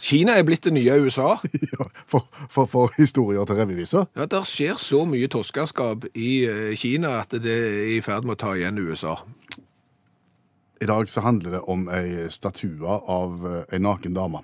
Kina 0.00 0.36
er 0.38 0.46
blitt 0.46 0.64
det 0.64 0.74
nye 0.76 1.00
USA. 1.02 1.36
Ja, 1.72 1.86
for, 2.06 2.26
for, 2.52 2.66
for 2.68 2.92
historier 2.98 3.44
til 3.48 3.56
revyviser. 3.56 4.06
Ja, 4.16 4.26
Der 4.28 4.44
skjer 4.48 4.76
så 4.80 5.04
mye 5.08 5.28
toskeskap 5.32 6.04
i 6.14 6.44
eh, 6.44 6.76
Kina 6.78 7.16
at 7.22 7.32
det 7.32 7.56
er 7.56 7.92
i 7.96 8.00
ferd 8.04 8.28
med 8.28 8.36
å 8.36 8.42
ta 8.44 8.54
igjen 8.58 8.78
USA. 8.78 9.16
I 10.82 10.88
dag 10.90 11.08
så 11.08 11.22
handler 11.22 11.56
det 11.56 11.62
om 11.70 11.86
ei 11.94 12.26
statue 12.34 12.98
av 13.08 13.46
eh, 13.46 13.62
ei 13.72 13.80
naken 13.82 14.14
dame. 14.18 14.42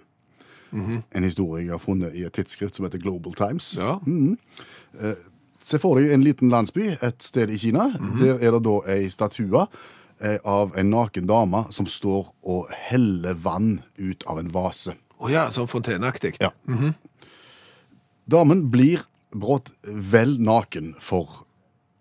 En 0.73 1.25
historie 1.25 1.65
jeg 1.65 1.73
har 1.73 1.81
funnet 1.81 2.17
i 2.17 2.27
et 2.27 2.35
tidsskrift 2.37 2.77
som 2.77 2.85
heter 2.85 3.01
Global 3.01 3.33
Times. 3.37 3.71
Ja, 3.79 3.99
Se 5.61 5.79
for 5.83 5.99
deg 5.99 6.13
en 6.15 6.23
liten 6.23 6.53
landsby 6.53 6.93
et 7.03 7.23
sted 7.25 7.51
i 7.51 7.59
Kina. 7.59 7.89
Der 8.21 8.39
er 8.39 8.55
det 8.55 8.63
da 8.67 8.77
ei 8.95 9.09
statue 9.11 9.65
eh, 10.23 10.39
av 10.47 10.77
en 10.79 10.91
naken 10.93 11.27
dame 11.27 11.65
som 11.75 11.89
står 11.91 12.29
og 12.47 12.71
heller 12.89 13.35
vann 13.35 13.81
ut 13.99 14.23
av 14.31 14.39
en 14.39 14.53
vase. 14.55 14.95
Å 15.19 15.31
ja 15.33 15.49
sånn 15.51 15.67
fonteneaktig. 15.71 16.37
Ja. 16.39 16.53
Damen 18.31 18.69
blir 18.71 19.03
brått 19.35 19.73
vel 19.83 20.37
naken 20.41 20.95
for 21.03 21.43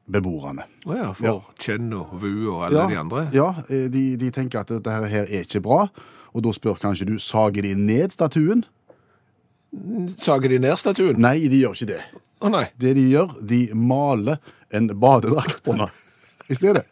beboerne. 0.08 0.68
Å 0.86 0.96
ja, 0.96 1.08
for 1.18 1.26
Ja. 1.26 1.34
Chen 1.60 1.90
og 1.98 2.14
Wu 2.22 2.54
og 2.54 2.62
alle 2.70 2.86
de 2.94 3.00
andre. 3.02 3.26
Ja, 3.36 3.50
eh, 3.70 3.90
de, 3.92 4.06
de 4.22 4.30
tenker 4.32 4.62
at 4.62 4.70
dette 4.72 4.94
her 4.94 5.10
er 5.26 5.34
ikke 5.42 5.64
bra, 5.66 5.88
og 6.32 6.46
da 6.46 6.54
spør 6.56 6.78
kanskje 6.80 7.10
du, 7.10 7.18
sager 7.20 7.66
de 7.66 7.74
ned 7.76 8.14
statuen? 8.16 8.64
Sager 10.22 10.54
de 10.54 10.62
ned 10.64 10.78
statuen? 10.80 11.20
Nei, 11.20 11.50
de 11.52 11.60
gjør 11.66 11.76
ikke 11.76 11.90
det. 11.90 12.02
Å 12.42 12.52
nei. 12.54 12.66
Det 12.78 12.94
de 12.98 13.08
gjør, 13.12 13.32
de 13.50 13.62
maler 13.74 14.38
en 14.78 14.88
badedrakt 15.00 15.64
på 15.66 15.74
henne 15.78 15.88
i 16.52 16.56
stedet. 16.58 16.84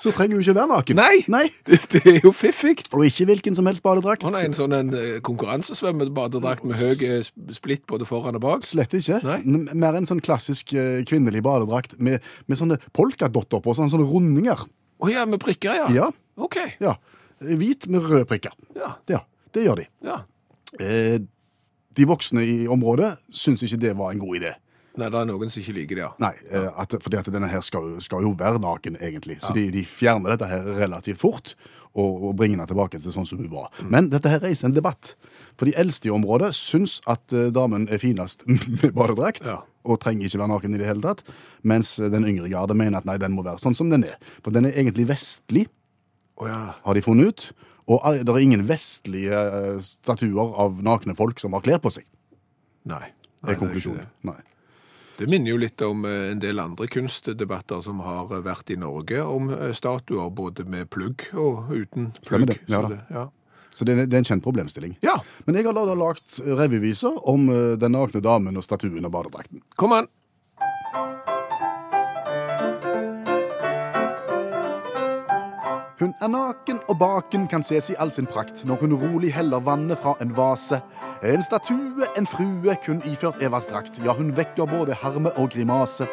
Så 0.00 0.12
trenger 0.12 0.36
hun 0.36 0.42
ikke 0.44 0.54
være 0.56 0.68
naken. 0.70 0.98
Nei! 1.32 1.46
Det, 1.66 1.78
det 1.92 2.00
er 2.08 2.18
jo 2.24 2.30
fiffig. 2.36 2.82
Og 2.92 3.04
ikke 3.06 3.26
hvilken 3.30 3.56
som 3.56 3.66
helst 3.68 3.82
badedrakt. 3.84 4.24
Å 4.28 4.32
nei, 4.32 4.42
en 4.48 4.54
sånn 4.56 4.74
en 4.76 4.90
eh, 4.96 5.18
konkurransesvømmebadedrakt 5.24 6.64
med 6.68 6.76
høy 6.76 6.92
eh, 7.06 7.24
splitt 7.56 7.86
både 7.90 8.06
foran 8.08 8.36
og 8.38 8.44
bak. 8.44 8.64
Slett 8.66 8.92
ikke. 8.96 9.20
Nei. 9.24 9.38
N- 9.48 9.68
Mer 9.80 9.96
en 9.98 10.08
sånn 10.08 10.20
klassisk 10.24 10.74
eh, 10.76 11.00
kvinnelig 11.08 11.42
badedrakt 11.44 11.96
med, 12.00 12.24
med 12.48 12.60
sånne 12.60 12.76
polkadotter 12.96 13.62
på, 13.64 13.74
sånne, 13.76 13.92
sånne 13.92 14.08
rundinger. 14.10 14.64
Å 15.00 15.10
ja, 15.12 15.24
med 15.28 15.40
prikker, 15.42 15.80
ja. 15.82 15.88
Ja, 15.96 16.10
OK. 16.40 16.58
ja. 16.84 16.96
Hvit 17.40 17.88
med 17.92 18.04
røde 18.04 18.26
prikker. 18.28 18.56
Ja. 18.76 18.94
Ja, 19.08 19.22
det 19.56 19.64
gjør 19.68 19.80
de. 19.84 19.88
ja. 20.06 20.22
Eh, 20.78 21.20
de 21.96 22.06
voksne 22.06 22.44
i 22.46 22.58
området 22.70 23.16
syns 23.34 23.64
ikke 23.66 23.80
det 23.82 23.96
var 23.98 24.12
en 24.14 24.22
god 24.22 24.40
idé. 24.40 24.54
Nei, 24.98 25.06
det 25.06 25.20
er 25.20 25.26
noen 25.28 25.52
som 25.52 25.62
ikke 25.62 25.74
liker 25.76 25.98
det, 25.98 26.02
ja. 26.02 26.10
Nei, 26.20 26.32
eh, 26.50 26.66
at, 26.82 26.94
fordi 27.02 27.18
at 27.20 27.28
denne 27.32 27.48
her 27.50 27.62
skal, 27.64 27.92
skal 28.02 28.24
jo 28.26 28.32
være 28.38 28.60
naken, 28.62 28.98
egentlig. 29.00 29.38
Så 29.42 29.52
de, 29.56 29.68
de 29.72 29.84
fjerner 29.86 30.34
dette 30.34 30.48
her 30.50 30.66
relativt 30.80 31.20
fort 31.20 31.54
og, 31.94 32.24
og 32.30 32.34
bringer 32.38 32.60
den 32.60 32.70
tilbake 32.70 32.98
til 32.98 33.14
sånn 33.14 33.28
som 33.28 33.40
hun 33.40 33.50
var. 33.52 33.70
Men 33.86 34.10
dette 34.12 34.30
her 34.32 34.42
reiser 34.42 34.68
en 34.68 34.74
debatt. 34.74 35.14
For 35.58 35.70
de 35.70 35.76
eldste 35.78 36.10
i 36.10 36.14
området 36.14 36.52
syns 36.58 36.98
at 37.10 37.34
eh, 37.34 37.52
damen 37.54 37.86
er 37.90 38.02
finest 38.02 38.42
med 38.48 38.90
badedrakt. 38.96 39.46
Ja. 39.46 39.60
Og 39.88 40.02
trenger 40.02 40.26
ikke 40.26 40.42
være 40.42 40.52
naken 40.52 40.76
i 40.76 40.82
det 40.82 40.90
hele 40.90 41.04
tatt. 41.06 41.22
Mens 41.62 41.94
den 41.96 42.26
yngre 42.28 42.50
garde 42.52 42.76
mener 42.76 43.00
at 43.00 43.08
nei, 43.08 43.16
den 43.20 43.32
må 43.36 43.46
være 43.46 43.62
sånn 43.62 43.78
som 43.78 43.92
den 43.92 44.04
er. 44.10 44.18
For 44.44 44.52
den 44.52 44.68
er 44.68 44.76
egentlig 44.76 45.06
vestlig, 45.08 45.68
oh, 46.36 46.50
ja. 46.50 46.60
har 46.82 46.98
de 46.98 47.06
funnet 47.06 47.30
ut. 47.30 47.68
Og 47.90 48.20
det 48.22 48.30
er 48.30 48.44
ingen 48.44 48.66
vestlige 48.68 49.34
eh, 49.34 49.80
statuer 49.82 50.54
av 50.62 50.78
nakne 50.86 51.16
folk 51.18 51.40
som 51.42 51.56
har 51.56 51.64
klær 51.64 51.80
på 51.82 51.90
seg. 51.94 52.06
Nei. 52.90 53.08
Det 53.40 53.54
er 53.54 53.58
konklusjonen. 53.60 54.06
Nei. 54.28 54.38
Det. 55.20 55.26
minner 55.28 55.52
jo 55.52 55.58
litt 55.60 55.82
om 55.84 56.06
eh, 56.08 56.30
en 56.30 56.40
del 56.40 56.62
andre 56.62 56.86
kunstdebatter 56.92 57.82
som 57.84 58.00
har 58.04 58.30
eh, 58.30 58.44
vært 58.46 58.70
i 58.72 58.78
Norge 58.80 59.24
om 59.26 59.50
statuer, 59.76 60.30
både 60.30 60.64
med 60.70 60.88
plugg 60.92 61.26
og 61.34 61.72
uten 61.74 62.12
plugg. 62.14 62.24
Stemmer 62.30 62.52
det. 62.52 62.60
Ja 62.70 62.84
Så 62.84 62.94
da. 62.94 63.02
ja. 63.10 63.26
Så 63.70 63.86
det, 63.86 63.94
det 64.10 64.16
er 64.16 64.22
en 64.24 64.26
kjent 64.26 64.42
problemstilling. 64.42 64.96
ja, 65.06 65.20
Men 65.46 65.54
jeg 65.54 65.68
har 65.68 65.76
da 65.76 65.94
lagt 65.94 66.40
revyviser 66.42 67.20
om 67.30 67.44
den 67.78 67.92
nakne 67.94 68.18
damen 68.18 68.58
og 68.58 68.64
statuen 68.66 69.06
og 69.06 69.12
badedrakten. 69.14 69.62
kom 69.78 69.94
an. 69.94 70.08
Hun 76.00 76.14
er 76.24 76.30
naken 76.32 76.78
og 76.88 76.96
baken 76.96 77.42
kan 77.52 77.60
ses 77.60 77.90
i 77.92 77.94
all 78.00 78.08
sin 78.08 78.24
prakt 78.24 78.62
når 78.64 78.78
hun 78.80 78.94
rolig 78.96 79.34
heller 79.36 79.60
vannet 79.60 79.98
fra 80.00 80.14
en 80.24 80.30
vase. 80.32 80.78
En 81.20 81.42
statue, 81.44 82.06
en 82.16 82.24
frue, 82.26 82.72
kun 82.86 83.02
iført 83.04 83.42
Evas 83.44 83.66
drakt. 83.68 83.98
Ja, 84.00 84.14
hun 84.16 84.30
vekker 84.36 84.64
både 84.64 84.96
harme 84.96 85.28
og 85.36 85.50
grimase. 85.52 86.06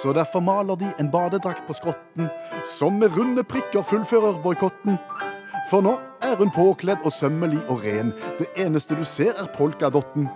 Så 0.00 0.14
derfor 0.16 0.40
maler 0.40 0.78
de 0.80 0.88
en 1.00 1.10
badedrakt 1.12 1.66
på 1.66 1.76
skrotten, 1.76 2.30
som 2.78 2.96
med 2.96 3.12
runde 3.18 3.44
prikker 3.44 3.84
fullfører 3.84 4.40
boikotten. 4.40 4.96
For 5.68 5.84
nå 5.84 5.92
er 6.24 6.40
hun 6.40 6.48
påkledd 6.48 7.04
og 7.04 7.12
sømmelig 7.12 7.60
og 7.68 7.84
ren. 7.84 8.14
Det 8.40 8.48
eneste 8.64 8.96
du 8.96 9.04
ser, 9.04 9.36
er 9.36 9.52
polkadotten. 9.52 10.30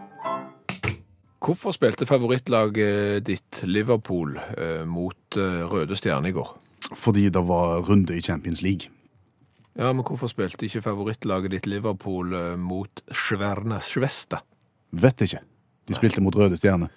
Hvorfor 1.41 1.73
spilte 1.73 2.05
favorittlaget 2.05 3.25
ditt 3.25 3.65
Liverpool 3.65 4.37
eh, 4.37 4.85
mot 4.85 5.41
eh, 5.41 5.65
Røde 5.65 5.97
Stjerne 5.97 6.29
i 6.29 6.37
går? 6.37 6.55
Fordi 6.93 7.29
det 7.33 7.47
var 7.49 7.81
runde 7.89 8.13
i 8.13 8.21
Champions 8.21 8.61
League. 8.61 8.93
Ja, 9.79 9.93
men 9.95 10.03
hvorfor 10.03 10.31
spilte 10.31 10.67
ikke 10.67 10.83
favorittlaget 10.83 11.53
ditt 11.55 11.67
Liverpool 11.71 12.35
eh, 12.35 12.55
mot 12.59 13.03
Sverna 13.15 13.79
Svesta? 13.85 14.41
Vet 14.91 15.23
ikke. 15.23 15.45
De 15.87 15.95
spilte 15.97 16.23
mot 16.25 16.35
Røde 16.35 16.59
Stjerne. 16.59 16.89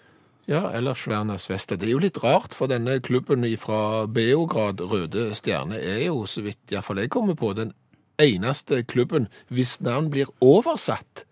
Ja, 0.50 0.64
eller 0.74 0.98
Sverna 0.98 1.38
Svesta. 1.40 1.78
Det 1.78 1.88
er 1.88 1.94
jo 1.94 2.02
litt 2.02 2.18
rart, 2.24 2.56
for 2.58 2.72
denne 2.72 2.98
klubben 3.06 3.46
fra 3.62 4.08
Beograd, 4.10 4.82
Røde 4.82 5.30
Stjerne, 5.38 5.78
er 5.78 6.08
jo, 6.08 6.26
så 6.26 6.42
vidt 6.42 6.74
iallfall 6.74 7.04
jeg 7.04 7.14
kommer 7.14 7.38
på, 7.38 7.54
den 7.54 7.76
eneste 8.22 8.82
klubben 8.84 9.30
hvis 9.54 9.78
navn 9.86 10.10
blir 10.12 10.34
oversatt. 10.42 11.26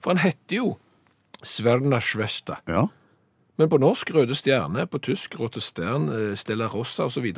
For 0.00 0.14
han 0.14 0.24
heter 0.24 0.62
jo 0.62 0.74
Sverna 1.44 2.00
Svesta. 2.00 2.62
Ja. 2.68 2.88
Men 3.60 3.70
på 3.70 3.78
norsk 3.78 4.10
Røde 4.16 4.34
Stjerne, 4.34 4.88
på 4.90 4.98
tysk 4.98 5.36
Rote 5.38 5.60
Stern, 5.62 6.08
eh, 6.08 6.34
Stella 6.36 6.66
Rossa 6.72 7.04
osv. 7.04 7.28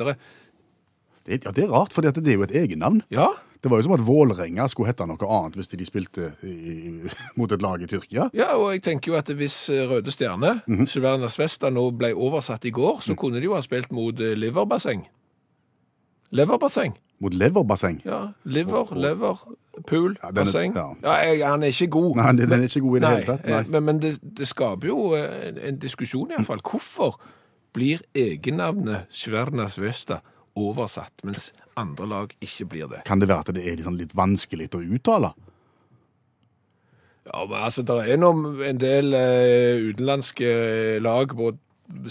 Det, 1.27 1.41
ja, 1.45 1.51
det 1.51 1.65
er 1.65 1.73
rart, 1.75 1.91
for 1.93 2.01
det 2.07 2.15
er 2.23 2.37
jo 2.39 2.45
et 2.47 2.55
egennavn. 2.55 3.01
Ja, 3.11 3.27
Det 3.63 3.71
var 3.71 3.79
jo 3.81 3.87
som 3.87 3.93
at 3.97 4.03
Vålerenga 4.05 4.67
skulle 4.69 4.91
hete 4.91 5.05
noe 5.09 5.17
annet 5.33 5.55
hvis 5.57 5.67
de 5.71 5.85
spilte 5.85 6.27
i, 6.45 6.91
mot 7.37 7.51
et 7.51 7.61
lag 7.65 7.81
i 7.81 7.87
Tyrkia. 7.89 8.29
Ja, 8.37 8.51
og 8.55 8.71
jeg 8.75 8.83
tenker 8.85 9.11
jo 9.11 9.17
at 9.17 9.27
hvis 9.33 9.55
eh, 9.73 9.81
Røde 9.89 10.11
Stjerne, 10.13 10.61
mm 10.69 10.85
Svesta, 11.27 11.69
nå 11.73 11.89
ble 11.97 12.13
oversatt 12.15 12.65
i 12.65 12.71
går, 12.71 13.01
så 13.01 13.15
kunne 13.17 13.41
de 13.41 13.49
jo 13.49 13.55
ha 13.57 13.61
spilt 13.65 13.91
mot 13.91 14.13
eh, 14.21 14.35
Liverbasseng. 14.37 15.03
Leverbasseng. 16.31 16.95
Mot 17.19 17.33
leverbasseng. 17.33 18.01
Ja, 18.05 18.27
liver, 18.45 18.91
lever, 18.95 19.37
pool, 19.87 20.17
Ja, 20.21 20.29
basseng. 20.31 20.75
ja. 20.75 20.93
Ja, 21.33 21.49
han 21.49 21.63
er 21.63 21.67
ikke 21.73 21.87
god. 21.87 22.15
Nei, 22.19 22.31
den 22.45 22.51
er 22.53 22.63
ikke 22.67 22.81
god 22.85 22.97
i 22.97 22.99
det 23.01 23.09
hele 23.09 23.25
tatt. 23.25 23.45
eh, 23.47 23.51
Nei. 23.55 23.63
Men, 23.73 23.83
men 23.83 23.99
det, 24.03 24.11
det 24.37 24.47
skaper 24.47 24.87
jo 24.91 25.15
en, 25.17 25.57
en 25.57 25.79
diskusjon 25.81 26.29
iallfall. 26.35 26.61
Hvorfor 26.61 27.17
blir 27.73 28.03
egennavnet 28.13 29.07
Sverna 29.09 29.65
Svesta 29.69 30.19
oversatt, 30.57 31.13
mens 31.27 31.51
andre 31.77 32.07
lag 32.09 32.33
ikke 32.43 32.65
blir 32.71 32.89
det? 32.91 33.03
Kan 33.07 33.21
det 33.21 33.29
være 33.29 33.45
at 33.45 33.53
det 33.57 33.63
er 33.67 33.77
litt 33.77 33.85
sånn 33.87 34.01
vanskelig 34.17 34.69
å 34.73 34.81
uttale? 34.97 35.33
Ja, 37.27 37.43
men 37.45 37.59
altså, 37.67 37.83
det 37.83 37.95
er 38.07 38.19
nå 38.21 38.29
en 38.63 38.77
del 38.79 39.11
eh, 39.17 39.81
utenlandske 39.91 40.51
lag, 41.03 41.33
både 41.35 41.59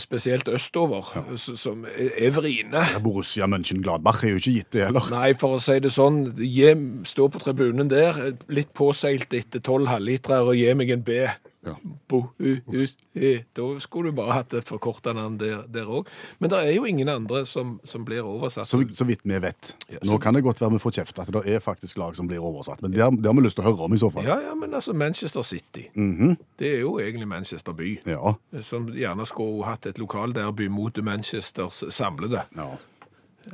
spesielt 0.00 0.48
østover, 0.48 1.08
s- 1.36 1.56
som 1.60 1.82
er, 1.88 2.10
er 2.28 2.34
vriene. 2.36 2.82
Borussia 3.04 3.48
Mönchengladbach 3.48 4.22
er 4.24 4.34
jo 4.34 4.40
ikke 4.42 4.54
gitt 4.58 4.70
det 4.76 4.84
heller. 4.90 5.08
Nei, 5.12 5.30
for 5.40 5.56
å 5.56 5.62
si 5.64 5.78
det 5.84 5.92
sånn, 5.92 6.22
gi, 6.40 6.68
stå 7.08 7.30
på 7.32 7.40
tribunen 7.44 7.88
der, 7.92 8.20
litt 8.52 8.72
påseilt 8.76 9.32
etter 9.36 9.64
tolv 9.64 9.88
halvlitere, 9.92 10.42
og 10.44 10.56
gi 10.56 10.72
meg 10.76 10.92
en 10.96 11.04
B. 11.04 11.18
Ja. 11.66 11.74
Bo, 12.08 12.20
u, 12.38 12.52
us, 12.78 12.96
e. 13.14 13.40
Da 13.56 13.66
skulle 13.82 14.12
du 14.12 14.16
bare 14.20 14.36
hatt 14.38 14.54
et 14.54 14.68
forkorta 14.68 15.12
navn 15.16 15.38
der 15.40 15.88
òg. 15.90 16.08
Men 16.38 16.52
det 16.52 16.60
er 16.62 16.76
jo 16.76 16.86
ingen 16.86 17.08
andre 17.10 17.42
som, 17.48 17.76
som 17.84 18.04
blir 18.06 18.22
oversatt. 18.26 18.68
Så, 18.70 18.80
så 18.94 19.06
vidt 19.08 19.24
vi 19.26 19.38
vet. 19.42 19.72
Ja, 19.90 19.98
Nå 20.06 20.18
kan 20.22 20.36
det 20.36 20.44
godt 20.46 20.60
være 20.62 20.76
vi 20.76 20.82
får 20.82 20.96
kjeft 21.00 21.20
at 21.22 21.32
det 21.34 21.44
er 21.56 21.62
faktisk 21.64 21.98
lag 21.98 22.16
som 22.16 22.30
blir 22.30 22.42
oversatt. 22.44 22.82
Men 22.84 22.94
det 22.94 23.02
har, 23.02 23.10
det 23.10 23.26
har 23.26 23.34
vi 23.34 23.46
lyst 23.46 23.58
til 23.58 23.66
å 23.66 23.70
høre 23.72 23.88
om 23.88 23.96
i 23.96 24.00
så 24.00 24.10
fall. 24.14 24.26
Ja, 24.28 24.38
ja, 24.46 24.54
men 24.58 24.74
altså 24.74 24.94
Manchester 24.94 25.42
City. 25.46 25.88
Det 25.94 26.72
er 26.72 26.84
jo 26.84 26.96
egentlig 27.02 27.28
Manchester 27.28 27.74
by. 27.76 27.96
Ja. 28.06 28.36
Som 28.62 28.90
gjerne 28.94 29.26
skulle 29.26 29.66
hatt 29.66 29.86
et 29.90 29.98
lokalderby 29.98 30.68
mot 30.72 31.02
Manchesters 31.02 31.84
samlede. 31.94 32.46
ja. 32.56 32.74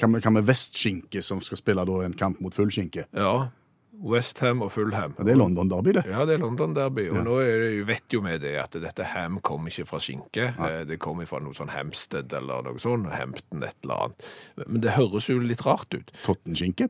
Kan 0.01 0.15
vi, 0.15 0.23
kan 0.25 0.33
vi 0.33 0.41
vestskinke 0.49 1.21
som 1.21 1.43
skal 1.45 1.59
spille 1.61 1.83
en 1.85 2.15
kamp 2.17 2.39
mot 2.41 2.55
fullskinke? 2.57 3.05
Ja. 3.13 3.49
Westham 3.93 4.63
og 4.65 4.73
Fulham. 4.73 5.13
Ja, 5.19 5.25
det 5.27 5.35
er 5.35 5.39
London 5.39 5.69
Derby, 5.71 5.93
det. 5.93 6.03
Ja, 6.09 6.25
det 6.27 6.35
er 6.39 6.41
London 6.43 6.73
Derby. 6.75 7.05
Og 7.13 7.21
nå 7.27 7.37
er 7.45 7.61
det, 7.61 7.69
vet 7.87 8.15
jo 8.15 8.23
vi 8.25 8.39
det 8.41 8.55
at 8.63 8.73
dette 8.81 9.05
ham 9.13 9.37
kommer 9.45 9.69
ikke 9.71 9.85
fra 9.91 10.01
skinke. 10.03 10.49
Ja. 10.57 10.71
Det 10.89 10.97
kommer 11.03 11.29
fra 11.29 11.43
noe 11.45 11.55
sånn 11.55 11.71
Hampstead 11.75 12.33
eller 12.39 12.65
noe 12.67 12.81
sånt. 12.83 13.11
Hampton, 13.13 13.63
et 13.63 13.77
eller 13.85 14.07
annet. 14.09 14.27
Men 14.65 14.81
det 14.87 14.97
høres 14.97 15.29
jo 15.29 15.37
litt 15.45 15.63
rart 15.67 15.93
ut. 15.95 16.11
Tottenskinke. 16.25 16.89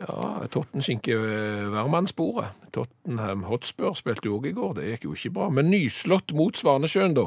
Ja, 0.00 0.46
Tottenskinke 0.52 1.16
eh, 1.16 1.66
hvermannssporet. 1.72 2.54
Tottenham 2.76 3.42
Hotspur 3.48 3.96
spilte 3.98 4.30
jo 4.30 4.38
òg 4.38 4.50
i 4.52 4.54
går. 4.56 4.76
Det 4.78 4.86
gikk 4.92 5.08
jo 5.08 5.16
ikke 5.16 5.34
bra. 5.36 5.48
Men 5.52 5.72
nyslått 5.72 6.32
mot 6.36 6.56
Svanesjøen, 6.60 7.16
da. 7.18 7.26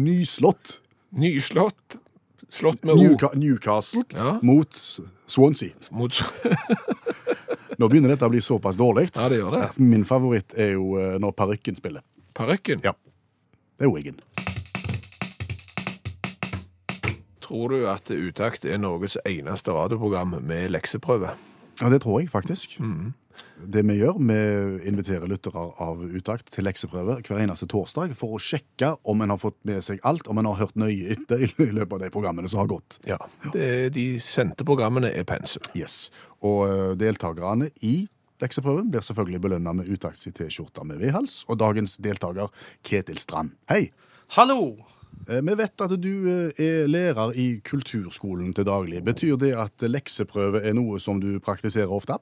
Nyslått. 0.00 0.78
Nyslått. 1.16 2.00
Slått 2.50 2.82
med 2.84 2.96
O. 2.96 3.04
Newca 3.04 3.30
Newcastle 3.38 4.02
Ja. 4.16 4.38
mot 4.42 4.74
Swansea. 5.30 5.76
Mot... 5.94 6.18
Nå 7.80 7.88
begynner 7.88 8.12
dette 8.12 8.28
å 8.28 8.32
bli 8.32 8.42
såpass 8.44 8.76
dårlig. 8.76 9.06
Ja, 9.14 9.30
det 9.32 9.38
gjør 9.40 9.54
det. 9.56 9.66
Min 9.80 10.02
favoritt 10.04 10.52
er 10.52 10.74
jo 10.74 10.98
eh, 11.00 11.14
når 11.22 11.32
parykken 11.32 11.78
spiller. 11.78 12.04
Parykken. 12.36 12.82
Ja. 12.84 12.92
Det 13.80 13.86
er 13.88 13.92
Wiggen. 13.94 14.18
Tror 17.40 17.72
du 17.72 17.86
at 17.88 18.12
Utakt 18.12 18.68
er 18.68 18.76
Norges 18.82 19.16
eneste 19.24 19.72
radioprogram 19.72 20.36
med 20.44 20.74
lekseprøve? 20.76 21.32
Ja, 21.80 21.88
det 21.88 22.02
tror 22.04 22.20
jeg 22.20 22.28
faktisk. 22.28 22.76
Det 23.60 23.82
vi 23.88 23.96
gjør, 23.96 24.18
vi 24.28 24.36
inviterer 24.88 25.28
lyttere 25.28 25.62
av 25.80 26.04
Utakt 26.04 26.52
til 26.52 26.68
lekseprøve 26.68 27.16
hver 27.24 27.40
eneste 27.40 27.68
torsdag 27.68 28.12
for 28.18 28.36
å 28.36 28.40
sjekke 28.44 28.92
om 29.08 29.24
en 29.24 29.32
har 29.32 29.40
fått 29.40 29.56
med 29.68 29.80
seg 29.84 30.04
alt, 30.04 30.28
om 30.28 30.40
en 30.40 30.48
har 30.52 30.60
hørt 30.60 30.76
nøye 30.80 31.16
etter 31.16 31.48
i 31.48 31.70
løpet 31.72 31.96
av 31.96 32.04
de 32.04 32.12
programmene 32.12 32.48
som 32.52 32.60
har 32.60 32.68
gått. 32.72 33.00
Ja. 33.08 33.16
Det, 33.54 33.94
de 33.96 34.10
sendte 34.24 34.68
programmene 34.68 35.12
er 35.16 35.24
pensum. 35.28 35.64
Yes. 35.72 36.10
Og 36.46 36.62
eh, 36.68 36.92
deltakerne 37.00 37.68
i 37.84 38.06
lekseprøven 38.40 38.88
blir 38.92 39.04
selvfølgelig 39.04 39.42
belønna 39.44 39.74
med 39.76 39.90
Utakt 39.92 40.22
i 40.26 40.32
T-skjorte 40.32 40.84
med 40.88 41.00
vedhals, 41.02 41.42
og 41.48 41.58
dagens 41.60 41.98
deltaker 42.00 42.48
Ketil 42.86 43.20
Strand. 43.20 43.52
Hei! 43.68 43.90
Hallo! 44.36 44.76
Eh, 45.28 45.42
Vi 45.44 45.54
vet 45.60 45.84
at 45.84 45.94
du 46.00 46.12
eh, 46.30 46.64
er 46.64 46.88
lærer 46.88 47.36
i 47.36 47.48
kulturskolen 47.66 48.54
til 48.56 48.64
daglig. 48.64 49.02
Betyr 49.04 49.36
det 49.42 49.52
at 49.58 49.84
lekseprøve 49.84 50.62
er 50.64 50.76
noe 50.78 51.00
som 51.00 51.20
du 51.20 51.34
praktiserer 51.44 51.92
ofte? 51.92 52.16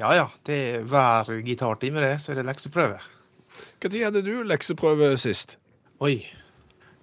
Ja 0.00 0.14
ja, 0.16 0.28
det 0.48 0.56
er 0.78 0.84
hver 0.88 1.28
gitartime 1.44 2.00
det, 2.00 2.14
så 2.24 2.32
er 2.32 2.40
det 2.40 2.46
lekseprøve. 2.48 3.00
Når 3.82 3.96
hadde 4.06 4.22
du 4.24 4.34
lekseprøve 4.48 5.12
sist? 5.20 5.58
Oi. 6.00 6.22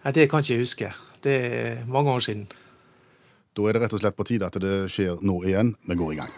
Nei, 0.01 0.13
det 0.15 0.29
kan 0.31 0.41
ikke 0.41 0.55
jeg 0.55 0.63
huske. 0.65 0.89
Det 1.21 1.35
er 1.45 1.85
mange 1.85 2.09
år 2.09 2.23
siden. 2.25 2.47
Da 3.53 3.65
er 3.69 3.73
det 3.77 3.81
rett 3.85 3.93
og 3.97 4.01
slett 4.01 4.17
på 4.17 4.25
tide 4.25 4.49
at 4.49 4.57
det 4.61 4.75
skjer 4.93 5.21
nå 5.25 5.39
igjen. 5.45 5.75
Vi 5.85 5.97
går 5.97 6.13
i 6.13 6.19
gang. 6.23 6.33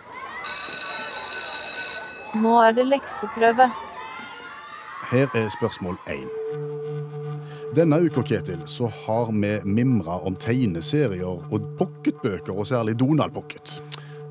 Nå 2.37 2.57
er 2.61 2.75
det 2.77 2.85
lekseprøve. 2.85 3.69
Her 5.09 5.31
er 5.33 5.47
spørsmål 5.49 5.97
én. 6.05 6.27
Denne 7.73 7.97
uka, 8.01 8.21
Ketil, 8.21 8.61
så 8.65 8.89
har 9.05 9.31
vi 9.31 9.55
mimra 9.65 10.19
om 10.25 10.35
tegneserier 10.35 11.25
og 11.25 11.65
pocketbøker, 11.77 12.53
og 12.53 12.67
særlig 12.67 12.99
Donald 12.99 13.33
Pocket. 13.33 13.81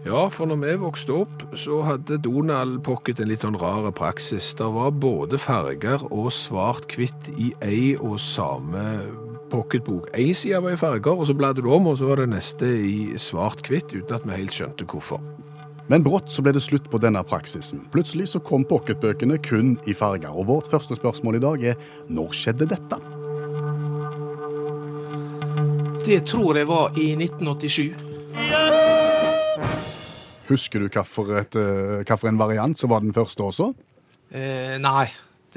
Ja, 0.07 0.29
for 0.31 0.47
når 0.47 0.61
vi 0.63 0.75
vokste 0.79 1.17
opp, 1.25 1.43
så 1.59 1.81
hadde 1.83 2.21
Donald 2.23 2.81
Pocket 2.87 3.19
en 3.21 3.31
litt 3.33 3.43
sånn 3.43 3.59
rar 3.59 3.91
praksis. 3.91 4.53
Det 4.59 4.69
var 4.75 4.95
både 4.95 5.39
farger 5.43 6.07
og 6.09 6.31
svart-hvitt 6.35 7.33
i 7.35 7.51
ei 7.67 7.97
og 7.97 8.21
samme 8.23 8.85
pocketbok. 9.51 10.07
Ei 10.15 10.31
side 10.39 10.63
var 10.63 10.77
i 10.77 10.81
farger, 10.81 11.19
og 11.19 11.27
så 11.27 11.35
bladde 11.35 11.67
du 11.67 11.73
om, 11.75 11.91
og 11.91 11.99
så 11.99 12.13
var 12.13 12.23
det 12.23 12.31
neste 12.31 12.69
i 12.69 13.19
svart-hvitt, 13.19 13.91
uten 13.97 14.19
at 14.21 14.27
vi 14.27 14.39
helt 14.39 14.55
skjønte 14.55 14.87
hvorfor. 14.87 15.23
Men 15.89 16.05
brått 16.05 16.29
så 16.33 16.45
ble 16.45 16.53
det 16.53 16.61
slutt 16.61 16.91
på 16.93 17.01
denne 17.01 17.23
praksisen. 17.25 17.87
Plutselig 17.93 18.29
så 18.35 18.43
kom 18.45 18.67
pocketbøkene 18.69 19.39
kun 19.41 19.77
i 19.89 19.95
farger. 19.97 20.35
Og 20.37 20.51
vårt 20.51 20.69
første 20.69 20.99
spørsmål 20.99 21.39
i 21.39 21.45
dag 21.45 21.65
er 21.73 21.79
når 22.13 22.37
skjedde 22.37 22.69
dette? 22.69 23.01
Det 26.05 26.23
tror 26.29 26.57
jeg 26.61 26.69
var 26.69 26.97
i 26.97 27.11
1987. 27.17 27.93
Husker 30.49 30.81
du 30.81 30.89
hvilken 30.89 32.41
variant 32.41 32.81
som 32.81 32.93
var 32.93 33.05
den 33.05 33.17
første 33.17 33.45
også? 33.45 33.73
Eh, 34.33 34.77
nei, 34.81 35.07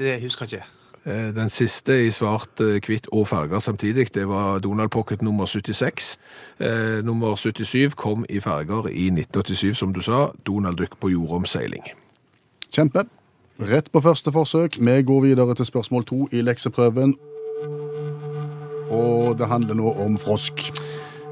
det 0.00 0.18
husker 0.24 0.48
jeg 0.48 0.62
ikke. 0.62 0.81
Eh, 1.06 1.34
Den 1.34 1.48
siste 1.48 2.06
i 2.06 2.10
svart, 2.10 2.60
eh, 2.60 2.80
hvitt 2.86 3.06
og 3.12 3.28
farger 3.28 3.58
samtidig, 3.58 4.14
det 4.14 4.28
var 4.28 4.58
Donald 4.58 4.90
Pocket 4.90 5.22
nummer 5.22 5.46
76. 5.46 6.18
Eh, 6.60 7.04
nummer 7.04 7.36
77 7.36 7.94
kom 7.94 8.24
i 8.28 8.40
farger 8.40 8.86
i 8.86 9.10
1987, 9.10 9.74
som 9.74 9.92
du 9.92 10.00
sa. 10.00 10.30
Donald 10.46 10.76
Duck 10.76 11.00
på 11.00 11.08
jordomseiling. 11.08 11.82
Kjempe. 12.72 13.04
Rett 13.60 13.92
på 13.92 14.00
første 14.00 14.32
forsøk. 14.32 14.78
Vi 14.80 15.02
går 15.02 15.20
videre 15.20 15.54
til 15.54 15.64
spørsmål 15.64 16.04
to 16.04 16.28
i 16.32 16.40
lekseprøven. 16.40 17.14
Og 18.90 19.38
det 19.38 19.46
handler 19.48 19.74
nå 19.74 19.92
om 20.04 20.18
frosk. 20.18 20.72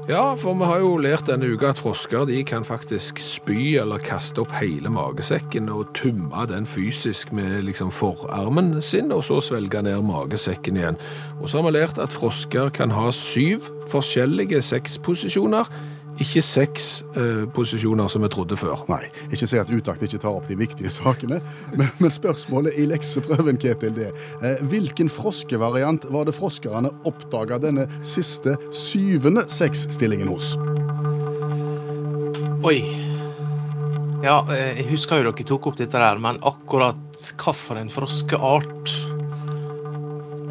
Ja, 0.09 0.33
for 0.33 0.57
vi 0.57 0.65
har 0.65 0.79
jo 0.81 0.95
lært 0.97 1.27
denne 1.29 1.45
uka 1.53 1.69
at 1.69 1.77
frosker 1.77 2.23
de 2.25 2.39
kan 2.43 2.63
faktisk 2.65 3.19
spy 3.21 3.75
eller 3.77 4.01
kaste 4.01 4.41
opp 4.41 4.49
hele 4.57 4.89
magesekken 4.89 5.69
og 5.69 5.91
tumme 5.93 6.41
den 6.49 6.65
fysisk 6.65 7.29
med 7.37 7.67
liksom 7.67 7.91
forarmen 7.93 8.79
sin, 8.81 9.11
og 9.13 9.21
så 9.27 9.37
svelge 9.45 9.83
ned 9.85 10.01
magesekken 10.01 10.79
igjen. 10.81 10.97
Og 11.37 11.51
så 11.51 11.61
har 11.61 11.69
vi 11.69 11.75
lært 11.77 12.01
at 12.01 12.17
frosker 12.17 12.73
kan 12.73 12.91
ha 12.97 13.11
syv 13.13 13.69
forskjellige 13.93 14.63
sexposisjoner, 14.65 15.69
ikke 16.19 16.41
seks 16.43 16.87
eh, 17.15 17.43
posisjoner 17.55 18.09
som 18.11 18.23
vi 18.25 18.29
trodde 18.33 18.57
før. 18.59 18.83
Nei, 18.91 19.05
ikke 19.31 19.47
si 19.47 19.59
at 19.61 19.71
utakt 19.71 20.03
ikke 20.05 20.19
tar 20.21 20.35
opp 20.35 20.49
de 20.49 20.57
viktige 20.59 20.91
sakene. 20.91 21.39
Men, 21.77 21.87
men 22.01 22.11
spørsmålet 22.11 22.75
i 22.77 22.83
lekseprøven, 22.89 23.57
Ketil, 23.61 23.93
det 23.95 24.09
eh, 24.43 24.59
hvilken 24.67 25.09
froskevariant 25.11 26.03
var 26.11 26.27
det 26.27 26.35
froskerne 26.35 26.91
oppdaga 27.07 27.57
denne 27.63 27.87
siste 28.03 28.57
syvende 28.75 29.45
sexstillingen 29.51 30.29
hos? 30.31 30.53
Oi. 32.67 32.81
Ja, 34.21 34.41
eh, 34.53 34.81
jeg 34.81 34.89
husker 34.91 35.21
jo 35.21 35.31
dere 35.31 35.47
tok 35.47 35.71
opp 35.71 35.79
dette 35.79 35.97
der, 35.97 36.21
men 36.21 36.41
akkurat 36.45 37.31
hvilken 37.41 37.89
froskeart 37.93 38.93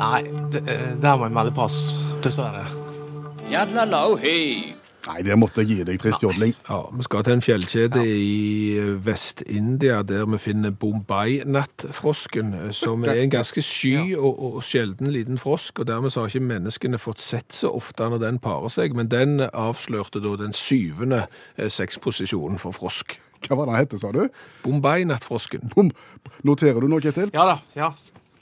Nei, 0.01 0.23
det, 0.51 0.65
eh, 0.65 0.93
der 0.97 1.19
må 1.21 1.29
jeg 1.29 1.37
melde 1.37 1.53
pass. 1.53 1.99
Dessverre. 2.25 2.65
Nei, 5.07 5.23
det 5.25 5.37
måtte 5.41 5.63
jeg 5.63 5.71
gi 5.71 5.85
deg, 5.89 5.97
trist 6.03 6.21
jodling. 6.25 6.53
Ja, 6.69 6.83
Vi 6.93 7.05
skal 7.07 7.25
til 7.25 7.33
en 7.39 7.43
fjellkjede 7.45 8.03
i 8.05 8.81
Vest-India 9.05 10.03
der 10.05 10.27
vi 10.29 10.39
finner 10.43 10.75
Bombay-nattfrosken, 10.77 12.53
som 12.77 13.07
er 13.09 13.23
en 13.23 13.33
ganske 13.33 13.63
sky 13.65 14.13
og, 14.19 14.37
og 14.45 14.59
sjelden 14.67 15.09
liten 15.15 15.41
frosk. 15.41 15.81
og 15.81 15.89
Dermed 15.89 16.13
har 16.19 16.29
ikke 16.29 16.45
menneskene 16.45 17.01
fått 17.01 17.25
sett 17.25 17.57
så 17.57 17.73
ofte 17.73 18.11
når 18.13 18.21
den 18.27 18.39
parer 18.45 18.69
seg, 18.69 18.95
men 18.97 19.09
den 19.09 19.41
avslørte 19.41 20.21
da 20.21 20.37
den 20.43 20.53
syvende 20.57 21.25
eh, 21.57 21.71
sexposisjonen 21.73 22.61
for 22.61 22.77
frosk. 22.77 23.17
Hva 23.49 23.57
var 23.57 23.71
det 23.71 23.79
hette, 23.81 23.99
sa 24.03 24.13
du? 24.13 24.27
Bombay-nattfrosken. 24.67 25.73
Bom. 25.75 25.89
Noterer 26.45 26.85
du 26.85 26.91
noe, 26.93 27.01
Ketil? 27.01 27.33
Ja 27.33 27.47
da. 27.55 27.59
Ja. 27.79 27.95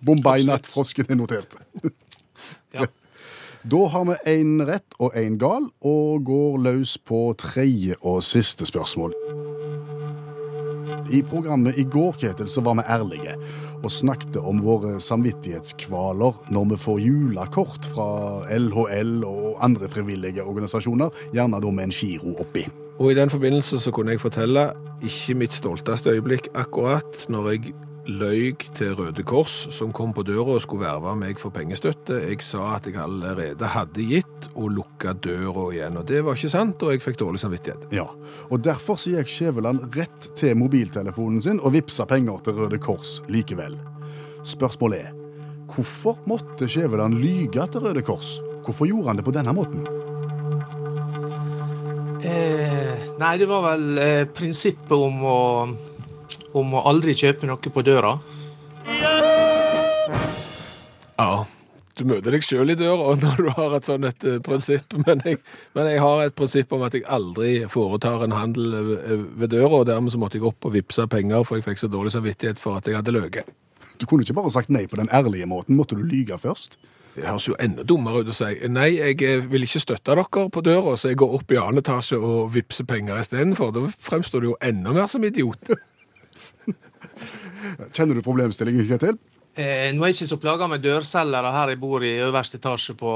Bombay-nattfrosken 0.02 1.06
er 1.08 1.18
notert. 1.22 1.54
ja. 2.74 2.88
Da 3.68 3.86
har 3.92 4.04
vi 4.08 4.14
én 4.32 4.62
rett 4.64 4.94
og 4.96 5.12
én 5.12 5.34
gal, 5.36 5.66
og 5.84 6.22
går 6.24 6.54
løs 6.64 6.94
på 7.04 7.34
tredje 7.36 7.98
og 8.00 8.22
siste 8.24 8.64
spørsmål. 8.64 9.12
I 11.12 11.20
programmet 11.28 11.76
i 11.76 11.84
går 11.84 12.16
Ketil, 12.22 12.48
så 12.48 12.62
var 12.64 12.78
vi 12.78 12.86
ærlige 12.88 13.34
og 13.82 13.92
snakket 13.92 14.38
om 14.40 14.62
våre 14.64 14.94
samvittighetskvaler 15.04 16.38
når 16.48 16.70
vi 16.70 16.78
får 16.80 17.02
julekort 17.04 17.90
fra 17.92 18.08
LHL 18.56 19.26
og 19.28 19.60
andre 19.64 19.90
frivillige 19.92 20.44
organisasjoner, 20.48 21.12
gjerne 21.36 21.60
da 21.60 21.72
med 21.72 21.90
en 21.90 21.96
giro 21.98 22.38
oppi. 22.40 22.64
Og 22.96 23.12
i 23.12 23.18
den 23.20 23.28
forbindelse 23.28 23.82
så 23.84 23.92
kunne 23.92 24.16
jeg 24.16 24.24
fortelle 24.24 24.70
ikke 25.04 25.36
mitt 25.44 25.52
stolteste 25.52 26.16
øyeblikk 26.16 26.48
akkurat 26.56 27.28
når 27.28 27.52
jeg 27.52 27.76
løy 28.08 28.54
til 28.76 28.94
Røde 28.96 29.22
Kors, 29.26 29.66
som 29.74 29.92
kom 29.92 30.14
på 30.16 30.24
døra 30.26 30.56
og 30.56 30.62
skulle 30.64 30.86
verve 30.86 31.12
meg 31.18 31.40
for 31.40 31.52
pengestøtte. 31.54 32.16
Jeg 32.24 32.40
sa 32.44 32.74
at 32.78 32.88
jeg 32.88 32.96
allerede 33.02 33.68
hadde 33.68 34.06
gitt, 34.08 34.48
og 34.54 34.72
lukka 34.78 35.12
døra 35.24 35.68
igjen. 35.74 35.98
Og 36.00 36.08
det 36.08 36.22
var 36.24 36.38
ikke 36.38 36.52
sant, 36.52 36.82
og 36.82 36.94
jeg 36.94 37.04
fikk 37.04 37.20
dårlig 37.20 37.42
samvittighet. 37.42 37.88
Ja, 37.94 38.08
og 38.48 38.64
Derfor 38.64 38.98
så 39.00 39.12
gikk 39.14 39.30
Skjæveland 39.32 39.84
rett 39.96 40.30
til 40.38 40.56
mobiltelefonen 40.58 41.42
sin 41.44 41.60
og 41.60 41.74
vippsa 41.76 42.08
penger 42.08 42.40
til 42.46 42.58
Røde 42.58 42.80
Kors 42.82 43.18
likevel. 43.28 43.76
Spørsmålet 44.46 45.08
er 45.08 45.14
hvorfor 45.68 46.16
måtte 46.28 46.68
Skjæveland 46.70 47.20
lyge 47.20 47.66
til 47.72 47.84
Røde 47.84 48.02
Kors? 48.06 48.38
Hvorfor 48.64 48.88
gjorde 48.88 49.12
han 49.12 49.20
det 49.20 49.26
på 49.28 49.36
denne 49.36 49.52
måten? 49.56 49.84
Eh, 52.24 52.96
nei, 53.20 53.34
det 53.40 53.48
var 53.48 53.62
vel 53.70 54.00
eh, 54.02 54.24
prinsippet 54.34 54.96
om 54.96 55.22
å 55.24 55.38
om 56.56 56.74
å 56.78 56.84
aldri 56.88 57.14
kjøpe 57.18 57.46
noe 57.48 57.58
på 57.72 57.84
døra. 57.86 58.16
Ja, 61.18 61.44
du 61.98 62.04
møter 62.06 62.30
deg 62.34 62.44
sjøl 62.46 62.70
i 62.70 62.76
døra 62.78 63.14
når 63.22 63.40
du 63.42 63.48
har 63.56 63.72
et 63.78 63.88
sånt 63.88 64.06
et 64.06 64.26
eh, 64.28 64.36
prinsipp, 64.44 64.94
men 65.06 65.22
jeg, 65.26 65.40
men 65.74 65.88
jeg 65.90 66.02
har 66.04 66.22
et 66.28 66.36
prinsipp 66.38 66.72
om 66.76 66.84
at 66.86 66.94
jeg 66.94 67.06
aldri 67.10 67.54
foretar 67.72 68.22
en 68.26 68.36
handel 68.36 68.76
ved- 68.92 69.24
ved 69.42 69.50
døra, 69.56 69.80
og 69.82 69.88
dermed 69.90 70.14
så 70.14 70.20
måtte 70.22 70.38
jeg 70.38 70.46
opp 70.46 70.68
og 70.68 70.76
vippse 70.76 71.08
penger, 71.10 71.42
for 71.48 71.58
jeg 71.58 71.66
fikk 71.66 71.82
så 71.82 71.90
dårlig 71.90 72.14
samvittighet 72.14 72.62
for 72.62 72.78
at 72.78 72.86
jeg 72.86 72.98
hadde 73.00 73.16
løyet. 73.16 73.50
Du 73.98 74.06
kunne 74.06 74.22
ikke 74.22 74.36
bare 74.38 74.52
sagt 74.54 74.70
nei 74.70 74.84
på 74.86 74.94
den 75.00 75.10
ærlige 75.10 75.48
måten. 75.50 75.74
Måtte 75.74 75.96
du 75.98 76.04
lyge 76.06 76.36
først? 76.38 76.76
Det 77.16 77.24
høres 77.26 77.48
jo 77.48 77.56
enda 77.58 77.82
dummere 77.82 78.20
ut 78.22 78.28
å 78.30 78.34
si 78.36 78.52
nei, 78.70 78.92
jeg 78.94 79.16
eh, 79.26 79.40
vil 79.50 79.64
ikke 79.66 79.82
støtte 79.82 80.14
dere 80.14 80.46
på 80.54 80.62
døra, 80.62 80.94
så 80.94 81.10
jeg 81.10 81.18
går 81.18 81.34
opp 81.40 81.50
i 81.50 81.58
annen 81.58 81.82
etasje 81.82 82.20
og 82.22 82.52
vippser 82.54 82.86
penger 82.86 83.18
istedenfor. 83.24 83.72
Da 83.74 83.82
fremstår 83.98 84.44
du 84.44 84.52
jo 84.52 84.58
enda 84.62 84.94
mer 84.94 85.10
som 85.10 85.26
idiot. 85.26 85.72
Kjenner 87.92 88.18
du 88.18 88.22
problemstillingen, 88.24 88.86
Kjetil? 88.88 89.18
Eh, 89.58 89.88
nå 89.90 90.04
er 90.04 90.12
jeg 90.12 90.20
ikke 90.20 90.30
så 90.30 90.38
plaga 90.38 90.68
med 90.70 90.84
dørselgere 90.84 91.50
her 91.50 91.72
jeg 91.72 91.80
bor 91.82 92.04
i 92.06 92.12
øverste 92.22 92.60
etasje 92.60 92.94
på 92.98 93.14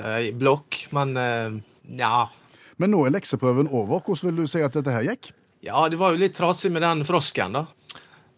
eh, 0.00 0.30
blokk, 0.38 0.86
men 0.96 1.12
eh, 1.20 1.58
ja. 2.00 2.24
Men 2.80 2.94
nå 2.94 3.02
er 3.04 3.12
lekseprøven 3.18 3.68
over. 3.68 4.00
Hvordan 4.00 4.30
vil 4.30 4.44
du 4.44 4.50
si 4.50 4.62
at 4.64 4.72
dette 4.72 4.94
her 4.94 5.04
gikk? 5.10 5.34
Ja, 5.62 5.84
det 5.92 6.00
var 6.00 6.14
jo 6.14 6.22
litt 6.22 6.34
trasig 6.38 6.72
med 6.72 6.82
den 6.82 7.04
frosken, 7.06 7.58
da. 7.58 7.66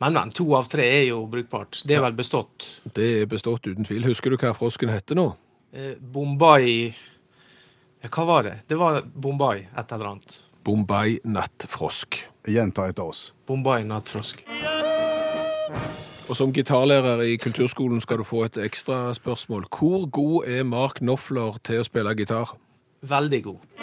Men, 0.02 0.16
men. 0.16 0.32
To 0.34 0.48
av 0.58 0.66
tre 0.68 0.84
er 0.98 1.06
jo 1.12 1.22
brukbart. 1.30 1.84
Det 1.86 1.94
er 1.96 2.02
vel 2.04 2.16
bestått. 2.18 2.66
Det 2.96 3.06
er 3.22 3.30
bestått 3.30 3.70
uten 3.70 3.86
tvil. 3.86 4.04
Husker 4.10 4.34
du 4.34 4.40
hva 4.40 4.50
frosken 4.56 4.90
heter 4.92 5.16
nå? 5.20 5.30
Eh, 5.74 5.94
Bombay 5.98 6.90
Hva 8.04 8.26
var 8.28 8.44
det? 8.50 8.58
Det 8.68 8.76
var 8.78 9.00
Bombay, 9.06 9.68
et 9.70 9.94
eller 9.94 10.10
annet. 10.10 10.36
Bombay 10.66 11.20
nattfrosk. 11.24 12.18
Gjenta 12.50 12.90
etter 12.90 13.06
oss. 13.14 13.28
Bombay 13.46 13.86
nattfrosk. 13.88 14.44
Og 16.28 16.37
som 16.38 16.52
gitarlærer 16.56 17.20
i 17.28 17.37
kulturskolen 17.37 18.00
skal 18.00 18.18
du 18.22 18.24
få 18.24 18.44
et 18.46 18.56
ekstra 18.64 19.12
spørsmål. 19.14 19.66
Hvor 19.68 20.06
god 20.10 20.46
er 20.48 20.62
Mark 20.64 20.94
Knopfler 21.02 21.58
til 21.64 21.82
å 21.82 21.84
spille 21.84 22.14
gitar? 22.16 22.54
Veldig 23.04 23.42
god. 23.44 23.60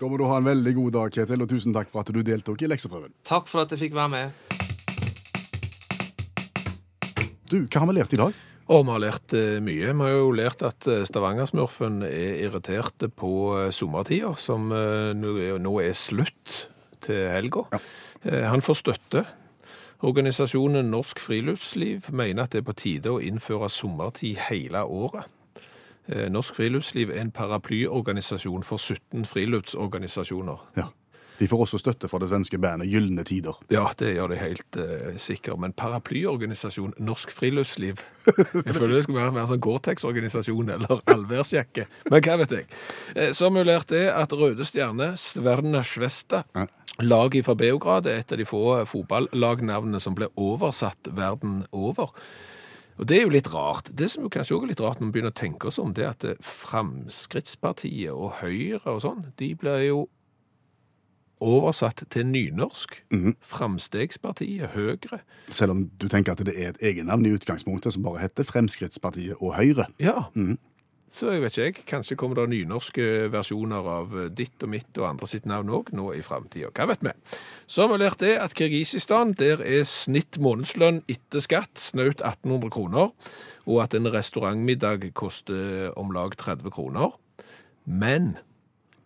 Da 0.00 0.08
må 0.08 0.16
du 0.16 0.24
ha 0.24 0.38
en 0.40 0.46
veldig 0.48 0.72
god 0.78 0.94
dag, 0.96 1.10
Ketil, 1.12 1.42
og 1.44 1.48
tusen 1.50 1.74
takk 1.76 1.90
for 1.92 2.00
at 2.00 2.08
du 2.08 2.22
deltok 2.24 2.62
i 2.64 2.68
lekseprøven. 2.70 3.12
Takk 3.28 3.50
for 3.50 3.60
at 3.66 3.74
jeg 3.74 3.82
fikk 3.82 3.96
være 3.98 4.08
med. 4.14 4.30
Du, 7.50 7.58
hva 7.66 7.82
har 7.82 7.88
vi 7.90 7.96
lært 7.98 8.14
i 8.16 8.20
dag? 8.20 8.32
Og 8.70 8.84
vi 8.86 8.94
har 8.94 9.02
lært 9.02 9.34
eh, 9.36 9.58
mye. 9.60 9.90
Vi 9.92 10.00
har 10.06 10.14
jo 10.14 10.30
lært 10.32 10.62
at 10.64 10.78
Stavangersmurfen 10.80 11.04
Stavanger-smurfen 11.10 12.00
er 12.08 12.40
irriterte 12.46 13.10
på 13.12 13.32
eh, 13.58 13.68
sommertida, 13.76 14.32
som 14.40 14.70
eh, 14.72 15.10
er- 15.12 15.60
nå 15.60 15.76
er 15.84 15.92
slutt 15.98 16.62
til 17.06 17.28
helga. 17.32 17.66
Ja. 17.72 17.80
Han 18.52 18.62
får 18.62 18.80
støtte. 18.82 19.24
Organisasjonen 20.02 20.90
Norsk 20.90 21.20
Friluftsliv 21.20 22.08
mener 22.12 22.42
at 22.42 22.52
det 22.52 22.62
er 22.62 22.68
på 22.68 22.72
tide 22.72 23.12
å 23.12 23.20
innføre 23.20 23.68
sommertid 23.68 24.38
hele 24.48 24.80
året. 24.84 25.28
Eh, 26.08 26.30
Norsk 26.32 26.56
Friluftsliv 26.56 27.10
er 27.10 27.20
en 27.20 27.30
paraplyorganisasjon 27.30 28.64
for 28.64 28.80
17 28.80 29.26
friluftsorganisasjoner. 29.28 30.64
Ja. 30.76 30.88
De 31.40 31.46
får 31.48 31.62
også 31.64 31.78
støtte 31.80 32.08
fra 32.10 32.18
det 32.20 32.28
svenske 32.28 32.58
bandet 32.60 32.90
Gylne 32.92 33.24
Tider. 33.24 33.56
Ja, 33.72 33.86
det 33.98 34.10
gjør 34.14 34.28
de 34.34 34.36
helt 34.42 34.76
uh, 34.76 35.14
sikkert. 35.16 35.56
Men 35.62 35.72
paraplyorganisasjon 35.72 36.92
Norsk 37.00 37.32
Friluftsliv 37.32 38.02
Jeg 38.66 38.74
føler 38.76 38.92
det 38.98 39.04
skulle 39.06 39.22
være 39.22 39.32
mer 39.38 39.48
sånn 39.48 39.62
Gore-Tex-organisasjon 39.64 40.68
eller 40.76 41.00
allværsjakke. 41.14 41.86
Men 42.12 42.26
hva 42.26 42.36
vet 42.42 42.52
jeg. 42.58 42.68
Eh, 43.16 43.32
Så 43.32 43.48
har 43.48 43.56
vi 43.56 43.64
lært 43.64 43.88
det 43.94 44.04
at 44.12 44.36
Røde 44.36 44.66
Stjerne, 44.68 45.14
Sverne 45.20 45.80
Svesta, 45.88 46.44
Ja. 46.54 46.66
laget 47.00 47.46
fra 47.48 47.54
Beograd, 47.56 48.06
er 48.06 48.20
et 48.20 48.32
av 48.32 48.38
de 48.38 48.44
få 48.44 48.60
fotballagnavnene 48.90 50.00
som 50.04 50.14
ble 50.18 50.28
oversatt 50.36 51.08
verden 51.16 51.62
over. 51.72 52.12
Og 53.00 53.06
det 53.08 53.16
er 53.16 53.22
jo 53.24 53.32
litt 53.32 53.48
rart. 53.48 53.88
Det 53.96 54.10
som 54.12 54.26
jo 54.26 54.28
kanskje 54.28 54.58
også 54.58 54.66
er 54.68 54.72
litt 54.74 54.80
rart 54.84 55.00
når 55.00 55.08
vi 55.08 55.14
begynner 55.16 55.32
å 55.32 55.40
tenke 55.40 55.70
oss 55.70 55.80
om, 55.80 55.94
det 55.96 56.04
er 56.04 56.12
at 56.12 56.24
eh, 56.28 56.36
Fremskrittspartiet 56.44 58.12
og 58.12 58.34
Høyre 58.42 58.84
og 58.92 59.00
sånn, 59.04 59.22
de 59.40 59.54
blir 59.56 59.86
jo 59.88 60.02
oversatt 61.40 62.04
til 62.12 62.26
nynorsk. 62.28 62.96
Framstegspartiet, 63.40 64.72
Høyre. 64.74 65.20
Selv 65.48 65.76
om 65.76 65.84
du 66.00 66.08
tenker 66.08 66.36
at 66.36 66.42
det 66.46 66.56
er 66.56 66.74
et 66.74 66.82
egennavn 66.92 67.26
i 67.26 67.34
utgangspunktet 67.36 67.96
som 67.96 68.04
bare 68.06 68.24
heter 68.26 68.46
Fremskrittspartiet 68.48 69.40
og 69.40 69.56
Høyre. 69.56 69.88
Ja. 70.00 70.28
Så 71.10 71.32
jeg 71.32 71.42
vet 71.42 71.56
ikke, 71.56 71.64
jeg. 71.64 71.86
Kanskje 71.90 72.16
kommer 72.18 72.38
det 72.38 72.52
nynorske 72.52 73.04
versjoner 73.32 73.86
av 73.96 74.12
ditt 74.38 74.62
og 74.62 74.70
mitt 74.70 74.98
og 75.00 75.08
andre 75.08 75.26
sitt 75.26 75.48
navn 75.50 75.72
òg 75.74 75.90
nå 75.98 76.12
i 76.14 76.22
framtida. 76.22 76.70
Hva 76.70 76.86
vet 76.92 77.02
vi? 77.02 77.14
Så 77.66 77.82
har 77.82 77.90
vi 77.90 77.98
lært 77.98 78.22
det 78.22 78.36
at 78.38 78.54
Kirgisistan, 78.54 79.34
der 79.34 79.58
er 79.58 79.88
snitt 79.90 80.38
månedslønn 80.38 81.02
etter 81.10 81.42
skatt 81.42 81.82
snaut 81.82 82.22
1800 82.22 82.70
kroner, 82.76 83.10
og 83.66 83.82
at 83.82 83.96
en 83.98 84.06
restaurantmiddag 84.14 85.08
koster 85.18 85.90
om 85.98 86.14
lag 86.14 86.38
30 86.38 86.70
kroner. 86.78 87.18
Men 87.90 88.36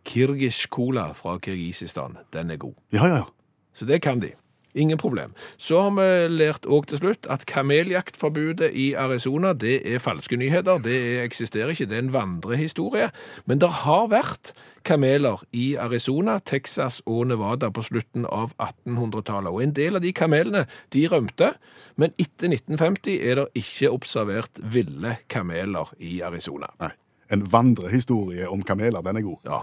Kirgish 0.05 0.69
cola 0.73 1.11
fra 1.17 1.39
Kirgisistan, 1.43 2.19
den 2.33 2.51
er 2.51 2.61
god. 2.61 2.75
Ja, 2.93 3.07
ja, 3.07 3.23
ja. 3.23 3.29
Så 3.75 3.87
det 3.89 4.03
kan 4.03 4.21
de. 4.23 4.35
Ingen 4.75 4.99
problem. 4.99 5.35
Så 5.57 5.79
har 5.81 5.93
vi 5.95 6.35
lært 6.35 6.65
òg 6.67 6.89
til 6.91 6.99
slutt 6.99 7.29
at 7.31 7.45
kameljaktforbudet 7.47 8.73
i 8.75 8.89
Arizona 8.99 9.53
det 9.55 9.77
er 9.87 10.03
falske 10.03 10.35
nyheter. 10.37 10.81
Det 10.83 10.97
eksisterer 11.23 11.71
ikke, 11.71 11.87
det 11.87 11.99
er 12.01 12.03
en 12.03 12.13
vandrehistorie. 12.17 13.13
Men 13.47 13.63
det 13.63 13.71
har 13.85 14.09
vært 14.11 14.51
kameler 14.83 15.45
i 15.55 15.77
Arizona, 15.79 16.41
Texas 16.43 16.99
og 17.07 17.29
Nevada 17.31 17.71
på 17.71 17.87
slutten 17.87 18.27
av 18.27 18.51
1800-tallet. 18.59 19.55
Og 19.55 19.63
en 19.63 19.77
del 19.79 20.01
av 20.01 20.03
de 20.03 20.11
kamelene 20.13 20.67
de 20.91 21.07
rømte, 21.07 21.55
men 21.95 22.11
etter 22.19 22.51
1950 22.51 23.23
er 23.23 23.45
det 23.45 23.63
ikke 23.63 23.95
observert 23.95 24.59
ville 24.59 25.21
kameler 25.31 25.95
i 26.03 26.19
Arizona. 26.27 26.75
Nei. 26.83 26.91
En 27.31 27.47
vandrehistorie 27.47 28.51
om 28.51 28.67
kameler, 28.67 29.07
den 29.07 29.23
er 29.23 29.25
god. 29.25 29.39
Ja, 29.47 29.63